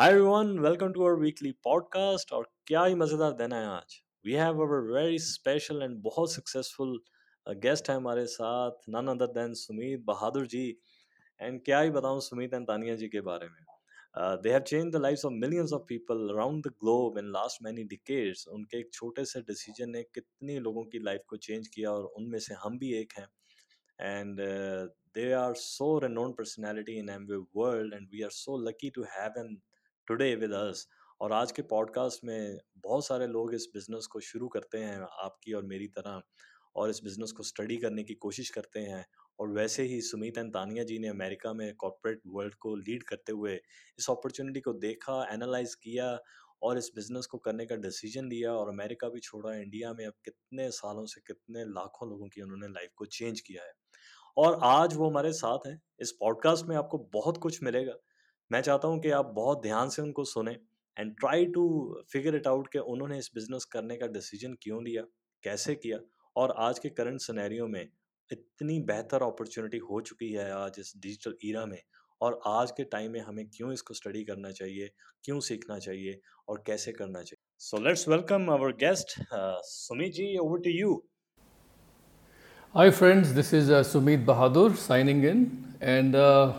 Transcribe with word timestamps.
Hi 0.00 0.12
everyone, 0.12 0.62
welcome 0.62 0.92
to 0.92 1.02
our 1.06 1.16
weekly 1.22 1.50
podcast 1.66 2.30
और 2.32 2.46
क्या 2.66 2.84
ही 2.84 2.94
मज़ेदार 2.94 3.32
दिन 3.40 3.52
है 3.52 3.64
आज। 3.66 3.96
We 4.26 4.32
have 4.32 4.60
our 4.62 4.80
very 4.92 5.18
special 5.18 5.82
and 5.82 5.96
बहुत 6.02 6.32
सक्सेसफुल 6.32 6.96
गेस्ट 7.46 7.90
है 7.90 7.96
हमारे 7.96 8.24
साथ 8.26 8.88
none 8.94 9.08
other 9.08 9.26
than 9.32 9.52
Sumeet 9.62 10.04
Bahadur 10.06 10.46
ji. 10.46 10.64
And 11.40 11.60
क्या 11.64 11.80
ही 11.80 11.90
बताऊँ 11.90 12.20
सुमीत 12.20 12.54
एंड 12.54 12.66
तानिया 12.66 12.94
जी 12.96 13.08
के 13.08 13.20
बारे 13.28 13.48
में। 13.48 14.40
They 14.42 14.52
have 14.52 14.60
change 14.60 14.92
the 14.92 15.02
lives 15.02 15.24
of 15.24 15.32
millions 15.32 15.72
of 15.72 15.82
people 15.88 16.28
around 16.34 16.66
the 16.66 16.72
globe 16.80 17.18
in 17.18 17.30
last 17.32 17.62
many 17.64 17.84
decades 17.94 18.48
उनके 18.48 18.80
एक 18.80 18.92
छोटे 18.92 19.24
से 19.24 19.40
डिसीज़न 19.52 19.90
ने 19.90 20.02
कितनी 20.14 20.58
लोगों 20.58 20.84
की 20.84 21.04
लाइफ 21.04 21.24
को 21.28 21.36
चेंज 21.36 21.68
किया 21.68 21.92
और 21.92 22.04
उनमें 22.04 22.38
से 22.38 22.54
हम 22.64 22.78
भी 22.78 22.94
एक 23.00 23.12
हैं। 23.18 23.28
And 23.98 24.38
uh, 24.40 24.86
they 25.16 25.32
are 25.38 25.54
so 25.62 25.86
renowned 26.02 26.36
personality 26.36 26.94
in 27.00 27.10
MW 27.14 27.42
world 27.54 27.92
and 27.92 28.14
we 28.14 28.22
are 28.24 28.36
so 28.36 28.54
lucky 28.68 28.90
to 28.92 29.04
have 29.16 29.34
them 29.34 29.50
today 30.12 30.40
with 30.40 30.52
us 30.52 30.76
और 31.20 31.32
आज 31.32 31.52
के 31.52 31.62
पॉडकास्ट 31.62 32.24
में 32.24 32.58
बहुत 32.78 33.06
सारे 33.06 33.26
लोग 33.26 33.54
इस 33.54 33.68
बिज़नेस 33.74 34.06
को 34.06 34.20
शुरू 34.20 34.48
करते 34.48 34.78
हैं 34.78 35.00
आपकी 35.00 35.52
और 35.52 35.62
मेरी 35.62 35.86
तरह 35.86 36.22
और 36.76 36.90
इस 36.90 37.00
बिज़नेस 37.04 37.32
को 37.32 37.42
स्टडी 37.42 37.76
करने 37.76 38.04
की 38.04 38.14
कोशिश 38.14 38.50
करते 38.50 38.80
हैं। 38.80 39.06
और 39.40 39.48
वैसे 39.48 39.82
ही 39.82 40.00
सुमित 40.00 40.38
एंड 40.38 40.52
तानिया 40.52 40.84
जी 40.84 40.98
ने 40.98 41.08
अमेरिका 41.08 41.52
में 41.52 41.74
कॉरपोरेट 41.74 42.20
वर्ल्ड 42.26 42.54
को 42.54 42.76
लीड 42.76 43.02
करते 43.02 43.32
हुए 43.32 43.54
इस 43.98 44.10
अपॉर्चुनिटी 44.10 44.60
को 44.60 44.72
देखा, 44.72 45.34
एनालाइज 45.34 45.74
किया 45.74 46.18
और 46.62 46.78
इस 46.78 46.92
बिज़नेस 46.94 47.26
को 47.26 47.38
करने 47.38 47.66
का 47.66 47.76
डिसीज़न 47.76 48.28
लिया 48.28 48.52
और 48.52 48.68
अमेरिका 48.68 49.08
भी 49.08 49.20
छोड़ा, 49.20 49.54
इंडिया 49.54 49.92
में 49.92 50.06
अब 50.06 50.12
कितने 50.24 50.70
सालों 50.70 51.06
से 51.06 51.20
कितने 51.26 51.64
लाखों 51.64 52.08
लोगों 52.08 52.28
की 52.28 52.42
उन्होंने 52.42 52.68
लाइफ 52.68 52.90
को 52.96 53.04
चेंज 53.04 53.40
किया 53.40 53.64
है। 53.64 53.72
और 54.36 54.60
आज 54.62 54.94
वो 54.94 55.10
हमारे 55.10 55.32
साथ 55.32 55.58
हैं। 55.66 55.82
इस 56.00 56.12
पॉडकास्ट 56.12 56.66
में 56.66 56.76
आपको 56.76 56.98
बहुत 56.98 57.38
कुछ 57.38 57.62
मिलेगा। 57.62 57.94
मैं 58.52 58.60
चाहता 58.62 58.88
हूँ 58.88 58.98
कि 59.00 59.10
आप 59.10 59.26
बहुत 59.34 59.62
ध्यान 59.62 59.88
से 59.88 60.02
उनको 60.02 60.24
सुने 60.24 60.56
and 60.96 61.14
try 61.16 61.46
to 61.46 61.64
figure 62.12 62.34
it 62.34 62.46
out 62.46 62.68
कि 62.72 62.78
उन्होंने 62.92 63.18
इस 63.18 63.30
बिज़नेस 63.34 63.64
करने 63.64 63.96
का 63.96 64.06
डिसीज़न 64.06 64.56
क्यों 64.62 64.82
लिया 64.84 65.02
कैसे 65.42 65.74
किया 65.74 65.98
और 66.36 66.54
आज 66.58 66.78
के 66.78 66.88
करंट 66.88 67.20
सिनेरियो 67.20 67.66
में 67.66 67.82
इतनी 68.32 68.78
बेहतर 68.80 69.22
अपॉर्चुनिटी 69.22 69.78
हो 69.90 70.00
चुकी 70.00 70.32
है 70.32 70.50
आज 70.52 70.72
इस 70.78 70.92
डिजिटल 70.96 71.34
ईरा 71.44 71.64
में 71.66 71.80
और 72.20 72.40
आज 72.46 72.70
के 72.70 72.84
टाइम 72.84 73.12
में 73.12 73.20
हमें 73.20 73.46
क्यों 73.46 73.72
इसको 73.72 73.94
स्टडी 73.94 74.24
करना 74.24 74.50
चाहिए 74.50 74.90
क्यों 75.24 75.40
सीखना 75.40 75.78
चाहिए 75.78 76.20
और 76.48 76.62
कैसे 76.66 76.92
करना 76.92 77.22
चाहिए। 77.22 77.42
So 77.58 77.80
let's 77.84 78.08
welcome 78.08 78.50
our 78.50 78.72
guest 78.82 79.14
Sumit 79.68 80.12
ji 80.12 80.36
over 80.38 80.58
to 80.58 80.70
you 80.70 81.02
Hi, 82.74 82.86
is 82.86 83.70
uh, 83.70 83.82
Sumit 83.82 84.24
Bahadur 84.24 84.76
signing 84.76 85.24
in, 85.24 85.40
and 85.82 86.14
uh, 86.14 86.52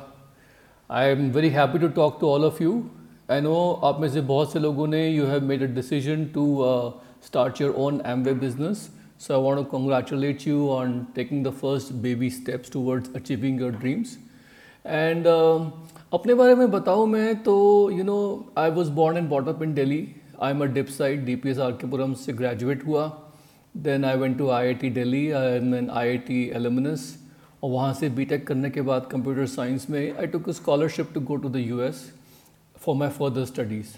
I 0.91 1.05
am 1.07 1.33
very 1.33 1.51
happy 1.51 1.79
to 1.79 1.89
talk 1.89 2.21
to 2.21 2.27
all 2.27 2.45
of 2.45 2.61
you. 2.61 2.91
I 3.29 3.41
know 3.41 3.81
आप 3.85 4.01
में 4.01 4.09
से 4.09 4.21
बहुत 4.21 4.53
से 4.53 4.59
लोगों 4.59 4.87
ने 4.87 5.01
you 5.17 5.27
have 5.27 5.43
made 5.43 5.63
a 5.63 5.69
decision 5.69 6.33
to 6.33 6.63
uh, 6.63 6.93
start 7.21 7.59
your 7.61 7.77
own 7.77 8.01
Amway 8.03 8.39
business. 8.41 8.91
So 9.19 9.35
I 9.35 9.39
want 9.39 9.59
to 9.59 9.65
congratulate 9.65 10.47
you 10.47 10.71
on 10.71 11.09
taking 11.15 11.43
the 11.43 11.53
first 11.53 12.01
baby 12.03 12.31
steps 12.31 12.69
towards 12.69 13.09
achieving 13.15 13.59
your 13.59 13.71
dreams. 13.73 14.19
And 14.85 15.27
uh, 15.27 15.71
अपने 16.13 16.35
बारे 16.35 16.55
में 16.55 16.71
बताऊँ 16.71 17.07
मैं 17.07 17.43
तो 17.43 17.57
you 17.93 18.05
know 18.05 18.47
I 18.57 18.69
was 18.71 18.91
born 18.91 19.17
and 19.17 19.29
brought 19.29 19.49
up 19.49 19.63
in 19.63 19.75
Delhi. 19.75 20.15
I'm 20.41 20.63
a 20.63 20.69
DIP 20.69 20.91
side 20.91 21.27
DPS 21.27 21.59
R 21.59 21.73
K 21.73 21.91
Puram 21.91 22.15
से 22.15 22.33
graduate 22.33 22.85
हुआ 22.87 23.13
then 23.77 24.05
I 24.05 24.17
went 24.17 24.39
to 24.39 24.49
I 24.51 24.67
I 24.67 24.75
T 24.75 24.91
Delhi 24.91 25.31
I 25.31 25.57
am 25.57 25.75
और 27.64 27.70
वहाँ 27.72 27.94
से 27.94 28.10
बी 28.10 28.26
टेक 28.26 28.46
करने 28.48 28.70
के 28.70 28.82
बाद 28.82 29.08
computer 29.12 29.46
science 29.48 29.90
में 29.90 30.00
I 30.00 30.28
took 30.28 30.50
scholarship 30.50 31.14
to 31.14 31.22
go 31.22 31.36
to 31.36 31.50
the 31.50 31.56
U 31.58 31.82
S 31.82 32.04
for 32.76 32.96
my 32.96 33.10
further 33.10 33.46
studies 33.46 33.96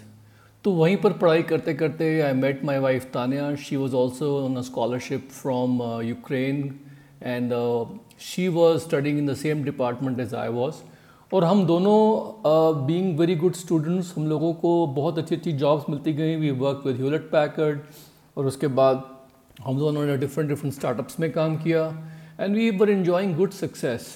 तो 0.64 0.72
वहीं 0.72 0.96
पर 0.96 1.12
पढ़ाई 1.12 1.42
करते 1.42 1.74
करते 1.74 2.20
I 2.20 2.32
met 2.32 2.64
my 2.64 2.78
wife 2.78 3.10
Tania 3.14 3.54
she 3.64 3.76
was 3.76 3.94
also 3.94 4.28
on 4.44 4.56
a 4.56 4.60
scholarship 4.62 5.28
from 5.32 5.82
Ukraine 6.02 6.62
and 7.22 7.52
she 8.20 8.48
was 8.48 8.78
studying 8.82 9.18
in 9.18 9.26
the 9.26 9.34
same 9.36 9.64
department 9.64 10.20
as 10.20 10.34
I 10.34 10.48
was 10.50 10.74
और 11.32 11.44
हम 11.44 11.64
दोनों 11.66 11.96
being 12.86 13.18
very 13.18 13.34
good 13.36 13.54
students 13.54 14.12
हम 14.16 14.26
लोगों 14.28 14.52
को 14.54 14.86
बहुत 14.96 15.18
अच्छी 15.18 15.34
अच्छी 15.34 15.52
जॉब्स 15.52 15.88
मिलती 15.90 16.12
गई। 16.12 16.36
We 16.36 16.50
work 16.50 16.82
with 16.86 16.96
Hewlett 16.96 17.22
Packard 17.30 17.80
और 18.36 18.46
उसके 18.46 18.66
बाद 18.78 19.02
हम 19.64 19.78
दोनों 19.78 20.04
ने 20.06 20.16
डिफरेंट 20.16 20.48
डिफरेंट 20.50 20.74
स्टार्टअप्स 20.74 21.18
में 21.20 21.30
काम 21.32 21.56
किया। 21.56 21.82
And 22.40 22.54
we 22.56 22.70
were 22.70 22.90
enjoying 22.90 23.34
good 23.36 23.50
success 23.50 24.06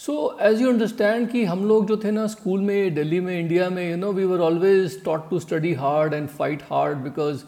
so 0.00 0.14
as 0.42 0.60
you 0.62 0.70
understand 0.70 1.28
कि 1.28 1.44
हम 1.44 1.64
लोग 1.68 1.86
जो 1.86 1.96
थे 1.96 2.10
ना 2.10 2.26
स्कूल 2.26 2.60
में 2.60 2.94
दिल्ली 2.94 3.20
में 3.20 3.38
इंडिया 3.40 3.68
में 3.70 3.90
you 3.90 3.96
know 3.96 4.12
we 4.12 4.24
were 4.24 4.40
always 4.40 5.02
taught 5.04 5.28
to 5.30 5.38
study 5.38 5.72
hard 5.74 6.14
and 6.14 6.28
fight 6.28 6.62
hard 6.62 6.98
because 6.98 7.42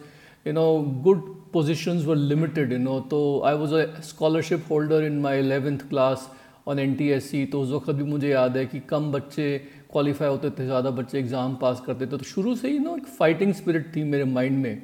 you 0.46 0.52
know 0.52 0.66
good 1.04 1.22
position 1.52 1.98
were 2.06 2.16
limited 2.16 2.72
you 2.72 2.78
know 2.78 2.98
तो 3.10 3.20
I 3.46 3.54
was 3.54 3.74
a 3.74 4.00
scholarship 4.00 4.64
holder 4.70 5.04
in 5.04 5.18
my 5.20 5.38
eleventh 5.38 5.78
class 5.88 6.28
on 6.68 6.78
N 6.78 6.94
T 6.94 7.08
S 7.08 7.30
C 7.30 7.44
तो 7.46 7.60
उस 7.60 7.70
वक्त 7.70 7.90
भी 7.90 8.04
मुझे 8.04 8.28
याद 8.28 8.56
है 8.56 8.64
कि 8.66 8.80
कम 8.90 9.10
बच्चे 9.12 9.56
क्वालिफाई 9.92 10.28
होते 10.28 10.50
थे, 10.50 10.64
ज़्यादा 10.64 10.90
बच्चे 10.90 11.18
एग्ज़ाम 11.18 11.54
पास 11.62 11.82
करते 11.86 12.06
थे। 12.06 12.10
तो 12.10 12.24
शुरू 12.24 12.54
से 12.54 12.68
ही 12.70 12.78
ना 12.78 12.90
एक 12.90 13.06
फाइटिंग 13.18 13.54
स्पिरिट 13.54 13.94
थी 13.96 14.04
मेरे 14.04 14.24
माइंड 14.24 14.58
में 14.58 14.82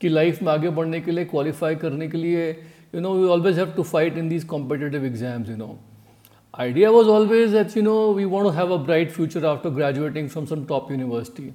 कि 0.00 0.08
लाइफ 0.08 0.42
में 0.42 0.52
आगे 0.52 0.70
बढ़ने 0.70 1.00
के 1.00 1.10
लिए 1.10 1.24
क्वालिफाई 1.24 1.76
करने 1.76 2.08
के 2.08 2.18
लिए 2.18 2.52
you 2.94 3.00
know 3.00 3.14
we 3.14 3.28
always 3.28 3.58
have 3.58 3.72
to 3.76 3.82
fight 3.82 4.18
in 4.18 4.28
these 4.28 4.44
competitive 4.44 5.04
exams 5.04 5.48
you 5.48 5.56
know 5.56 5.76
idea 6.54 6.90
was 6.90 7.08
always 7.08 7.50
that 7.50 7.76
you 7.76 7.82
know 7.82 8.12
we 8.14 8.24
want 8.24 8.54
have 8.54 8.72
a 8.74 8.82
bright 8.84 9.10
future 9.10 9.46
after 9.46 9.70
graduating 9.70 10.28
from 10.28 10.46
some 10.46 10.64
top 10.64 10.90
university 10.90 11.52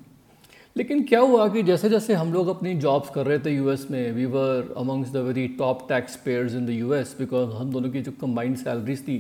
लेकिन 0.76 1.04
क्या 1.04 1.20
हुआ 1.20 1.48
कि 1.48 1.62
जैसे 1.64 1.90
जैसे 1.90 2.14
हम 2.14 2.34
लोग 2.34 2.48
अपनी 2.48 2.74
jobs 2.74 3.10
कर 3.10 3.26
रहे 3.26 3.40
थे 3.40 3.52
यूएस 3.52 3.88
में 3.92 4.12
we 4.12 4.26
were 4.26 4.74
amongst 4.78 5.12
the 5.12 5.18
very 5.18 5.48
top 5.48 5.86
tax 5.90 6.16
payers 6.16 6.56
in 6.56 6.66
the 6.66 6.70
US 6.70 7.16
because 7.20 7.50
हम 7.50 7.72
दोनों 7.72 7.90
की 7.90 8.02
जो 8.02 8.12
कंबाइंड 8.12 8.56
सैलरीज 8.58 9.02
थी, 9.08 9.18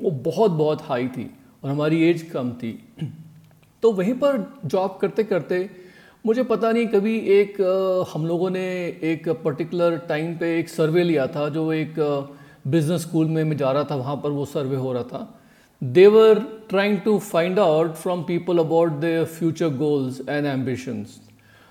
वो 0.00 0.10
बहुत 0.10 0.50
बहुत 0.50 0.82
हाई 0.82 1.08
थी 1.08 1.30
और 1.64 1.70
हमारी 1.70 2.02
एज 2.04 2.22
कम 2.22 2.50
थी। 2.52 2.72
तो 3.82 3.92
वहीं 3.92 4.14
पर 4.14 4.44
जॉब 4.64 4.98
करते 5.00 5.24
करते 5.24 5.58
मुझे 6.24 6.42
पता 6.42 6.70
नहीं, 6.72 6.86
कभी 6.86 7.16
एक 7.30 7.56
हम 8.12 8.26
लोगों 8.26 8.48
ने 8.50 8.62
एक 9.04 9.28
पर्टिकुलर 9.44 9.96
टाइम 10.08 10.34
पे 10.38 10.58
एक 10.58 10.68
सर्वे 10.68 11.02
लिया 11.02 11.26
था, 11.26 11.48
जो 11.48 11.72
एक 11.72 11.94
बिज़नेस 12.68 13.02
स्कूल 13.02 13.26
में 13.26 13.42
मैं 13.44 13.56
जा 13.56 13.70
रहा 13.72 13.84
था, 13.84 13.94
वहाँ 13.94 14.16
पर 14.16 14.30
वो 14.30 14.44
सर्वे 14.46 14.76
हो 14.76 14.92
रहा 14.92 15.02
था। 15.02 15.38
They were 15.82 16.38
trying 16.70 16.98
to 17.00 17.18
find 17.20 17.58
out 17.58 17.94
from 17.94 18.22
people 18.22 18.58
about 18.58 19.00
the 19.00 19.24
future 19.38 19.68
goals 19.76 20.20
and 20.28 20.46
ambitions 20.46 21.18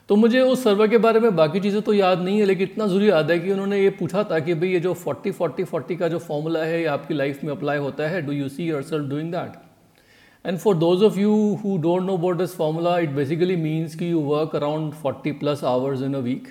तो 0.09 0.15
मुझे 0.15 0.41
उस 0.41 0.63
सर्वे 0.63 0.87
के 0.87 0.97
बारे 0.97 1.19
में 1.19 1.35
बाकी 1.35 1.59
चीज़ें 1.59 1.81
तो 1.81 1.93
याद 1.93 2.21
नहीं 2.21 2.39
है, 2.39 2.45
लेकिन 2.45 2.67
इतना 2.67 2.87
ज़रूरी 2.87 3.09
याद 3.09 3.31
है 3.31 3.39
कि 3.39 3.51
उन्होंने 3.51 3.81
ये 3.81 3.89
पूछा 3.89 4.23
था 4.23 4.39
कि, 4.39 4.53
भाई, 4.53 4.69
ये 4.69 4.79
जो 4.79 4.93
40 4.97 5.31
40 5.33 5.63
40 5.65 5.95
का 5.95 6.07
जो 6.07 6.19
फॉर्मूला 6.19 6.63
है, 6.63 6.79
ये 6.79 6.85
आपकी 6.87 7.13
लाइफ 7.13 7.43
में 7.43 7.51
अप्लाई 7.51 7.77
होता 7.77 8.07
है? 8.07 8.21
Do 8.21 8.31
you 8.31 8.49
see 8.49 8.67
yourself 8.83 9.09
doing 9.09 9.31
that 9.31 9.66
And 10.46 10.60
for 10.60 10.74
those 10.74 11.02
of 11.02 11.16
you 11.16 11.56
who 11.62 11.78
don't 11.78 12.04
know 12.04 12.14
about 12.14 12.38
this 12.38 12.54
formula, 12.54 13.00
it 13.02 13.14
basically 13.14 13.54
means 13.56 13.94
कि 13.94 14.08
you 14.08 14.18
work 14.18 14.54
around 14.54 14.96
40 14.96 15.34
plus 15.34 15.62
hours 15.62 16.02
in 16.02 16.14
a 16.16 16.20
week 16.20 16.48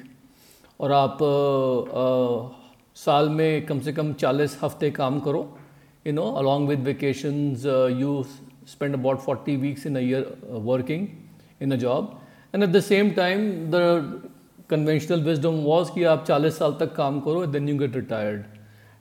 और 0.80 0.92
आप 0.92 1.18
uh, 1.22 1.82
uh, 2.04 2.62
साल 2.96 3.30
में 3.30 3.66
कम 3.66 3.80
से 3.80 3.94
कम 3.94 4.14
40 4.22 4.56
हफ्ते 4.62 4.90
काम 4.92 5.20
करो 5.28 5.42
you 6.06 6.14
know 6.14 6.30
along 6.42 6.66
with 6.68 6.84
vacations 6.86 7.66
uh, 7.66 7.86
you 8.02 8.26
spend 8.66 8.96
about 8.96 9.24
40 9.24 9.58
weeks 9.58 9.86
in 9.86 9.98
a 9.98 10.02
year 10.02 10.26
uh, 10.26 10.60
working 10.72 11.06
in 11.60 11.72
a 11.72 11.78
job 11.78 12.16
and 12.54 12.64
at 12.64 12.74
the 12.74 12.82
same 12.82 13.14
time 13.14 13.70
the 13.76 13.84
conventional 14.74 15.22
wisdom 15.30 15.64
was 15.64 15.90
कि 15.96 16.04
आप 16.14 16.26
40 16.26 16.52
साल 16.58 16.78
तक 16.80 16.96
काम 16.96 17.20
करो 17.28 17.46
then 17.54 17.68
you 17.68 17.78
get 17.84 17.96
retired 18.02 18.44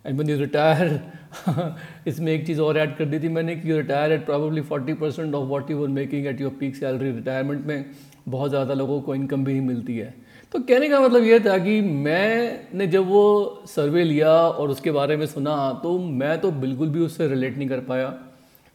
and 0.05 0.19
when 0.19 0.29
you 0.29 0.39
retire 0.45 0.91
इसमें 2.08 2.32
एक 2.32 2.46
चीज़ 2.48 2.60
और 2.62 2.78
add 2.78 2.96
कर 2.98 3.06
दी 3.06 3.20
थी 3.20 3.30
मैंने 3.30 3.56
कि 3.56 3.70
you 3.72 3.78
retire 3.78 4.12
at 4.12 4.26
probably 4.26 4.62
forty 4.64 4.94
percent 4.94 5.36
of 5.36 5.48
what 5.50 5.72
you 5.72 5.78
were 5.78 5.88
making 5.90 6.28
at 6.28 6.42
your 6.42 6.52
peak 6.60 6.76
salary 6.76 7.12
retirement 7.12 7.66
में 7.66 7.86
बहुत 8.30 8.50
ज़्यादा 8.50 8.74
लोगों 8.74 9.00
को 9.02 9.16
इनकम 9.16 9.44
भी 9.46 9.54
नहीं 9.54 9.68
मिलती 9.68 9.98
है। 9.98 10.14
तो 10.52 10.60
कहने 10.62 10.90
का 10.90 11.00
मतलब 11.00 11.24
ये 11.24 11.40
था 11.40 11.58
कि 11.58 11.80
मैंने 11.82 12.88
जब 12.88 13.08
वो 13.08 13.64
सर्वे 13.68 14.04
लिया 14.04 14.32
और 14.32 14.70
उसके 14.70 14.92
बारे 14.92 15.18
में 15.18 15.26
सुना 15.28 15.58
तो 15.84 15.98
मैं 16.00 16.40
तो 16.42 16.52
बिल्कुल 16.64 16.90
भी 16.90 17.00
उससे 17.02 17.28
रिलेट 17.28 17.58
नहीं 17.58 17.70
कर 17.70 17.80
पाया। 17.84 18.08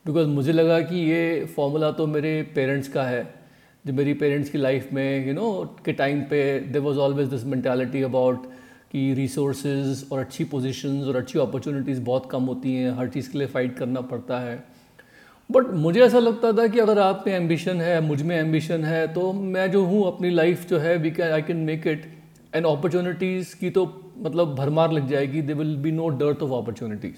बिकॉज़ 0.07 0.27
मुझे 0.29 0.53
लगा 0.53 0.81
कि 0.83 0.97
ये 1.11 1.45
फॉर्मूला 1.57 1.91
तो 1.93 2.07
मेरे 2.07 2.41
पेरेंट्स 2.55 2.89
का 2.89 3.03
है। 3.03 3.23
जो 3.85 3.93
मेरी 3.93 4.13
पेरेंट्स 4.15 4.51
की 4.51 4.59
लाइफ 4.59 4.93
में 4.93 5.27
यू 5.27 5.27
you 5.27 5.35
नो 5.35 5.43
know, 5.43 5.85
के 5.85 5.93
टाइम 5.93 6.21
पे 6.23 6.59
there 6.63 6.83
was 6.83 6.99
always 6.99 7.29
this 7.29 7.45
mentality 7.45 8.03
about 8.03 8.47
कि 8.91 9.13
रिसोर्सेज 9.15 10.07
और 10.13 10.19
अच्छी 10.19 10.45
पोजीशंस 10.47 11.07
और 11.07 11.17
अच्छी 11.17 11.39
अपॉर्चुनिटीज़ 11.39 12.01
बहुत 12.03 12.29
कम 12.31 12.43
होती 12.45 12.75
हैं, 12.75 12.91
हर 12.91 13.09
चीज़ 13.09 13.31
के 13.33 13.39
लिए 13.39 13.47
फ़ाइट 13.49 13.77
करना 13.77 14.01
पड़ता 14.03 14.39
है। 14.41 14.63
बट 15.51 15.71
मुझे 15.77 16.01
ऐसा 16.01 16.19
लगता 16.19 16.53
था 16.53 16.67
कि 16.67 16.79
अगर 16.79 16.99
आप 16.99 17.25
में 17.27 17.35
एम्बिशन 17.35 17.81
है, 17.81 18.01
मुझमें 18.01 18.37
एम्बिशन 18.37 18.85
है 18.85 19.07
तो 19.15 19.33
मैं 19.33 19.71
जो 19.71 19.85
हूँ, 19.85 20.07
अपनी 20.07 20.31
लाइफ 20.31 20.67
जो 20.69 20.79
है 20.79 20.97
we 20.97 21.11
can 21.11 21.33
I 21.33 21.43
can 21.43 21.57
make 21.57 21.87
it 21.87 22.05
and 22.53 22.67
opportunities 22.67 23.55
की 23.57 23.71
तो 23.71 23.87
मतलब 24.19 24.55
भरमार 24.55 24.93
लग 24.93 25.09
जाएगी 25.09 25.43
they 25.43 25.53
will 25.55 25.77
be 25.77 25.93
no 25.93 26.09
dearth 26.19 26.43
of 26.43 26.53
opportunities 26.53 27.17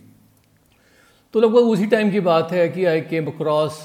तो 1.35 1.41
लगभग 1.41 1.69
उसी 1.69 1.87
टाइम 1.87 2.11
की 2.11 2.21
बात 2.21 2.53
है 2.53 2.69
कि 2.69 2.85
I 2.85 3.01
came 3.03 3.27
across 3.27 3.79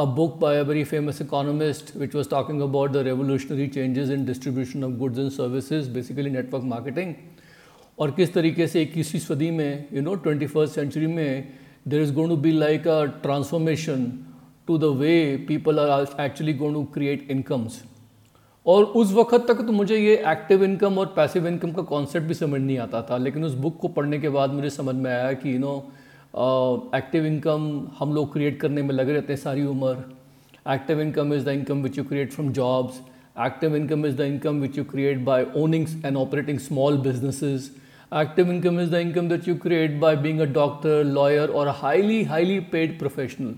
a 0.00 0.06
book 0.06 0.38
by 0.38 0.54
a 0.56 0.64
very 0.64 0.82
famous 0.84 1.20
economist 1.20 1.90
which 1.94 2.14
was 2.14 2.26
talking 2.26 2.62
about 2.62 2.92
the 2.92 3.04
revolutionary 3.04 3.68
changes 3.68 4.10
in 4.10 4.24
distribution 4.24 4.82
of 4.82 4.98
goods 4.98 5.18
and 5.18 5.32
services, 5.32 5.88
basically 5.88 6.30
network 6.30 6.64
marketing. 6.64 7.14
और 7.98 8.10
किस 8.10 8.32
तरीके 8.34 8.66
से 8.66 8.82
इक्कीसवीं 8.82 9.20
सदी 9.20 9.50
में 9.50 9.88
you 9.92 10.02
know 10.02 10.14
twenty 10.24 10.46
first 10.46 10.74
century 10.74 11.06
में 11.06 11.48
there 11.88 12.02
is 12.02 12.12
going 12.14 12.30
to 12.30 12.36
be 12.42 12.52
like 12.52 12.86
a 12.88 13.04
transformation 13.22 14.06
to 14.66 14.78
the 14.78 14.84
way 14.98 15.14
people 15.48 15.78
are 15.78 16.06
actually 16.24 16.54
going 16.62 16.74
to 16.74 16.82
create 16.94 17.30
incomes 17.30 17.80
और 18.66 18.84
उस 19.00 19.12
वक्त 19.12 19.46
तक 19.48 19.60
तो 19.66 19.72
मुझे 19.72 19.96
ये 19.96 20.16
एक्टिव 20.32 20.64
इनकम 20.64 20.98
और 20.98 21.12
पैसिव 21.16 21.46
इनकम 21.48 21.72
का 21.72 21.82
कॉन्सेप्ट 21.92 22.26
भी 22.28 22.34
समझ 22.34 22.60
नहीं 22.60 22.78
आता 22.78 23.02
था 23.10 23.16
लेकिन 23.16 23.44
उस 23.44 23.54
बुक 23.64 23.78
को 23.80 23.88
पढ़ने 23.98 24.18
के 24.20 24.28
बाद 24.38 24.52
मुझे 24.54 24.70
समझ 24.70 24.94
में 24.94 25.10
आया 25.10 25.32
कि 25.32 25.54
यू 25.54 25.58
नो 25.58 25.74
एक्टिव 26.95 27.25
इनकम 27.25 27.67
हम 27.99 28.13
लोग 28.13 28.31
क्रिएट 28.33 28.59
करने 28.59 28.81
में 28.83 28.93
लगे 28.95 29.13
रहते 29.13 29.33
हैं 29.33 29.39
सारी 29.39 29.63
उम्र 29.65 29.95
active 30.73 31.01
income 31.01 31.33
is 31.33 31.45
the 31.45 31.49
income 31.49 31.83
which 31.83 31.97
you 31.97 32.03
create 32.03 32.33
from 32.33 32.51
jobs 32.53 32.99
active 33.45 33.75
income 33.75 34.05
is 34.05 34.15
the 34.17 34.21
income 34.21 34.59
which 34.61 34.77
you 34.77 34.83
create 34.91 35.19
by 35.25 35.45
owning 35.57 35.87
and 36.05 36.17
operating 36.17 36.59
small 36.59 36.97
businesses 37.07 37.71
active 38.21 38.51
income 38.51 38.79
is 38.79 38.91
the 38.91 39.05
income 39.05 39.29
that 39.29 39.47
you 39.47 39.55
create 39.57 39.99
by 39.99 40.15
being 40.17 40.39
a 40.39 40.45
doctor 40.53 41.03
lawyer 41.03 41.49
और 41.49 41.67
highly 41.83 42.23
highly 42.33 42.59
paid 42.73 42.99
professional 42.99 43.55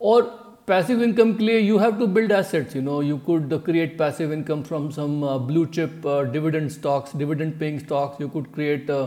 और 0.00 0.34
passive 0.68 1.02
income 1.04 1.36
के 1.38 1.44
लिए 1.44 1.60
you 1.64 1.78
have 1.78 1.98
to 1.98 2.06
build 2.14 2.32
assets 2.36 2.74
you 2.76 2.80
know 2.86 2.94
you 3.08 3.18
could 3.26 3.52
uh, 3.52 3.58
create 3.66 3.92
passive 3.98 4.32
income 4.36 4.62
from 4.68 4.88
some 4.96 5.12
uh, 5.24 5.38
blue 5.50 5.64
chip 5.76 6.06
uh, 6.06 6.16
dividend 6.36 6.72
stocks 6.76 7.12
dividend 7.20 7.54
paying 7.60 7.78
stocks 7.82 8.24
you 8.24 8.28
could 8.28 8.48
create 8.56 8.90
uh, 8.90 9.04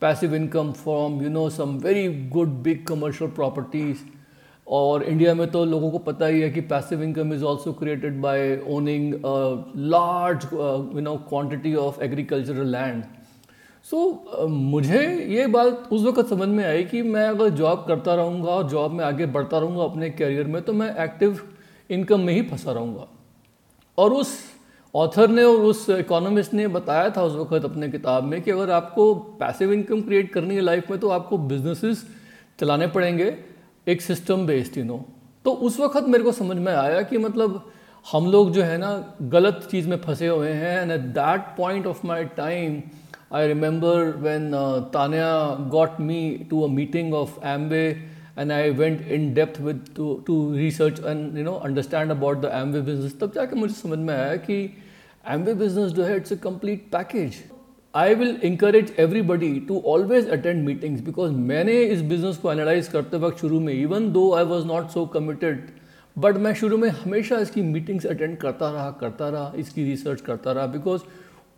passive 0.00 0.34
income 0.34 0.72
from 0.74 1.20
you 1.20 1.28
know, 1.28 1.48
some 1.48 1.80
very 1.80 2.08
good, 2.36 2.62
big 2.62 2.86
commercial 2.86 3.28
properties. 3.40 3.96
और 4.66 5.02
India 5.02 5.34
में 5.34 5.50
तो 5.50 5.64
लोगों 5.64 5.90
को 5.90 5.98
पता 5.98 6.26
ही 6.26 6.40
है 6.40 6.50
कि 6.50 6.60
passive 6.60 7.02
income 7.02 7.32
is 7.34 7.44
also 7.44 7.72
created 7.72 8.20
by 8.20 8.60
owning 8.68 9.14
large 9.92 10.44
you 10.52 11.00
know 11.00 11.14
quantity 11.28 11.74
of 11.74 12.02
agricultural 12.02 12.66
land 12.66 13.02
so 13.90 14.48
मुझे 14.48 15.00
ये 15.34 15.46
बात 15.46 15.88
उस 15.92 16.02
वक्त 16.02 16.28
समझ 16.28 16.48
में 16.48 16.64
आई 16.64 16.84
कि 16.84 17.02
मैं 17.02 17.26
अगर 17.28 17.48
जॉब 17.60 17.84
करता 17.88 18.14
रहूँगा 18.14 18.50
और 18.50 18.68
जॉब 18.68 18.92
में 18.92 19.04
आगे 19.04 19.26
बढ़ता 19.26 19.58
रहूँगा 19.58 19.84
अपने 19.84 20.10
करियर 20.10 20.46
में 20.46 20.62
तो 20.62 20.72
मैं 20.72 20.94
एक्टिव 21.04 21.40
इनकम 21.90 22.20
में 22.20 22.32
ही 22.34 22.42
फंसा 22.42 22.72
रहूँगा। 22.72 23.06
और 23.98 24.12
उस 24.12 24.38
ऑथर 24.98 25.28
ने 25.28 25.42
और 25.44 25.56
उस 25.64 25.88
इकोनॉमिस्ट 25.90 26.54
ने 26.54 26.66
बताया 26.68 27.10
था 27.16 27.22
उस 27.22 27.34
वक्त 27.36 27.64
अपने 27.64 27.88
किताब 27.88 28.24
में 28.24 28.40
कि 28.42 28.50
अगर 28.50 28.70
आपको 28.70 29.14
पैसिव 29.40 29.72
इनकम 29.72 30.00
क्रिएट 30.02 30.32
करनी 30.32 30.54
है 30.54 30.60
लाइफ 30.60 30.90
में 30.90 30.98
तो 31.00 31.08
आपको 31.16 31.38
बिजनेसेस 31.52 32.06
चलाने 32.60 32.86
पड़ेंगे 32.94 33.36
एक 33.86 34.02
सिस्टम 34.02 34.46
बेस्ड 34.46 34.78
यू 34.78 34.84
नो 34.84 35.04
तो 35.44 35.52
उस 35.68 35.78
वक्त 35.80 36.08
मेरे 36.08 36.24
को 36.24 36.32
समझ 36.32 36.56
में 36.56 36.72
आया 36.74 37.02
कि 37.02 37.18
मतलब 37.18 37.60
हम 38.06 38.30
लोग 38.30 38.52
जो 38.52 38.62
है 38.62 38.78
ना 38.78 38.92
गलत 39.32 39.68
चीज़ 39.70 39.88
में 39.88 39.96
फंसे 40.00 40.26
हुए 40.26 40.50
हैं 40.52 40.80
and 40.80 40.92
at 40.92 41.00
that 41.14 41.56
point 41.56 41.86
of 41.86 42.06
my 42.06 42.24
time 42.36 42.80
I 43.32 43.46
remember 43.48 44.04
when 44.18 44.50
uh, 44.52 45.70
got 45.70 46.00
me 46.00 46.22
to 46.50 46.66
meeting 46.68 47.12
of 47.14 47.38
Amway 47.44 47.86
and 48.36 48.52
I 48.52 48.70
went 48.70 49.00
in 49.08 49.34
depth 49.34 49.60
with 49.60 49.94
to, 49.94 50.22
to 50.26 50.34
research 50.52 51.00
and 51.00 51.36
you 51.36 51.44
know 51.44 51.58
understand 51.60 52.12
about 52.12 52.40
the 52.40 52.52
Amway 52.58 52.84
business. 52.84 53.16
तब 53.20 53.32
जाके 53.34 53.56
मुझे 53.56 53.74
समझ 53.74 53.98
में 53.98 54.14
आया 54.14 54.36
कि 54.36 54.58
Amway 55.28 55.54
business 55.54 55.92
जो 55.92 56.02
है 56.02 56.16
it's 56.16 56.32
a 56.32 56.36
complete 56.36 56.78
package 56.92 57.34
I 57.94 58.14
will 58.14 58.36
encourage 58.44 58.94
everybody 58.98 59.60
to 59.60 59.82
always 59.86 60.28
attend 60.28 60.64
meetings 60.64 61.00
because 61.00 61.32
मैंने 61.32 61.82
इस 61.82 62.02
बिज़नेस 62.02 62.36
को 62.36 62.54
analyze 62.54 62.88
करते 62.88 63.16
वक्त 63.16 63.38
शुरू 63.38 63.60
में 63.60 63.72
even 63.72 64.10
though 64.12 64.32
I 64.34 64.44
was 64.44 64.66
not 64.66 64.88
so 64.88 65.06
committed 65.06 65.68
but 66.16 66.36
मैं 66.36 66.54
शुरू 66.54 66.76
में 66.76 66.88
हमेशा 66.88 67.38
इसकी 67.38 67.62
मीटिंग्स 67.62 68.06
अटेंड 68.06 68.36
करता 68.36 68.70
रहा 68.70 68.90
करता 68.90 69.28
रहा, 69.28 69.52
इसकी 69.56 69.84
रिसर्च 69.84 70.20
करता 70.20 70.52
रहा 70.52 70.66
बिकॉज़ 70.66 71.00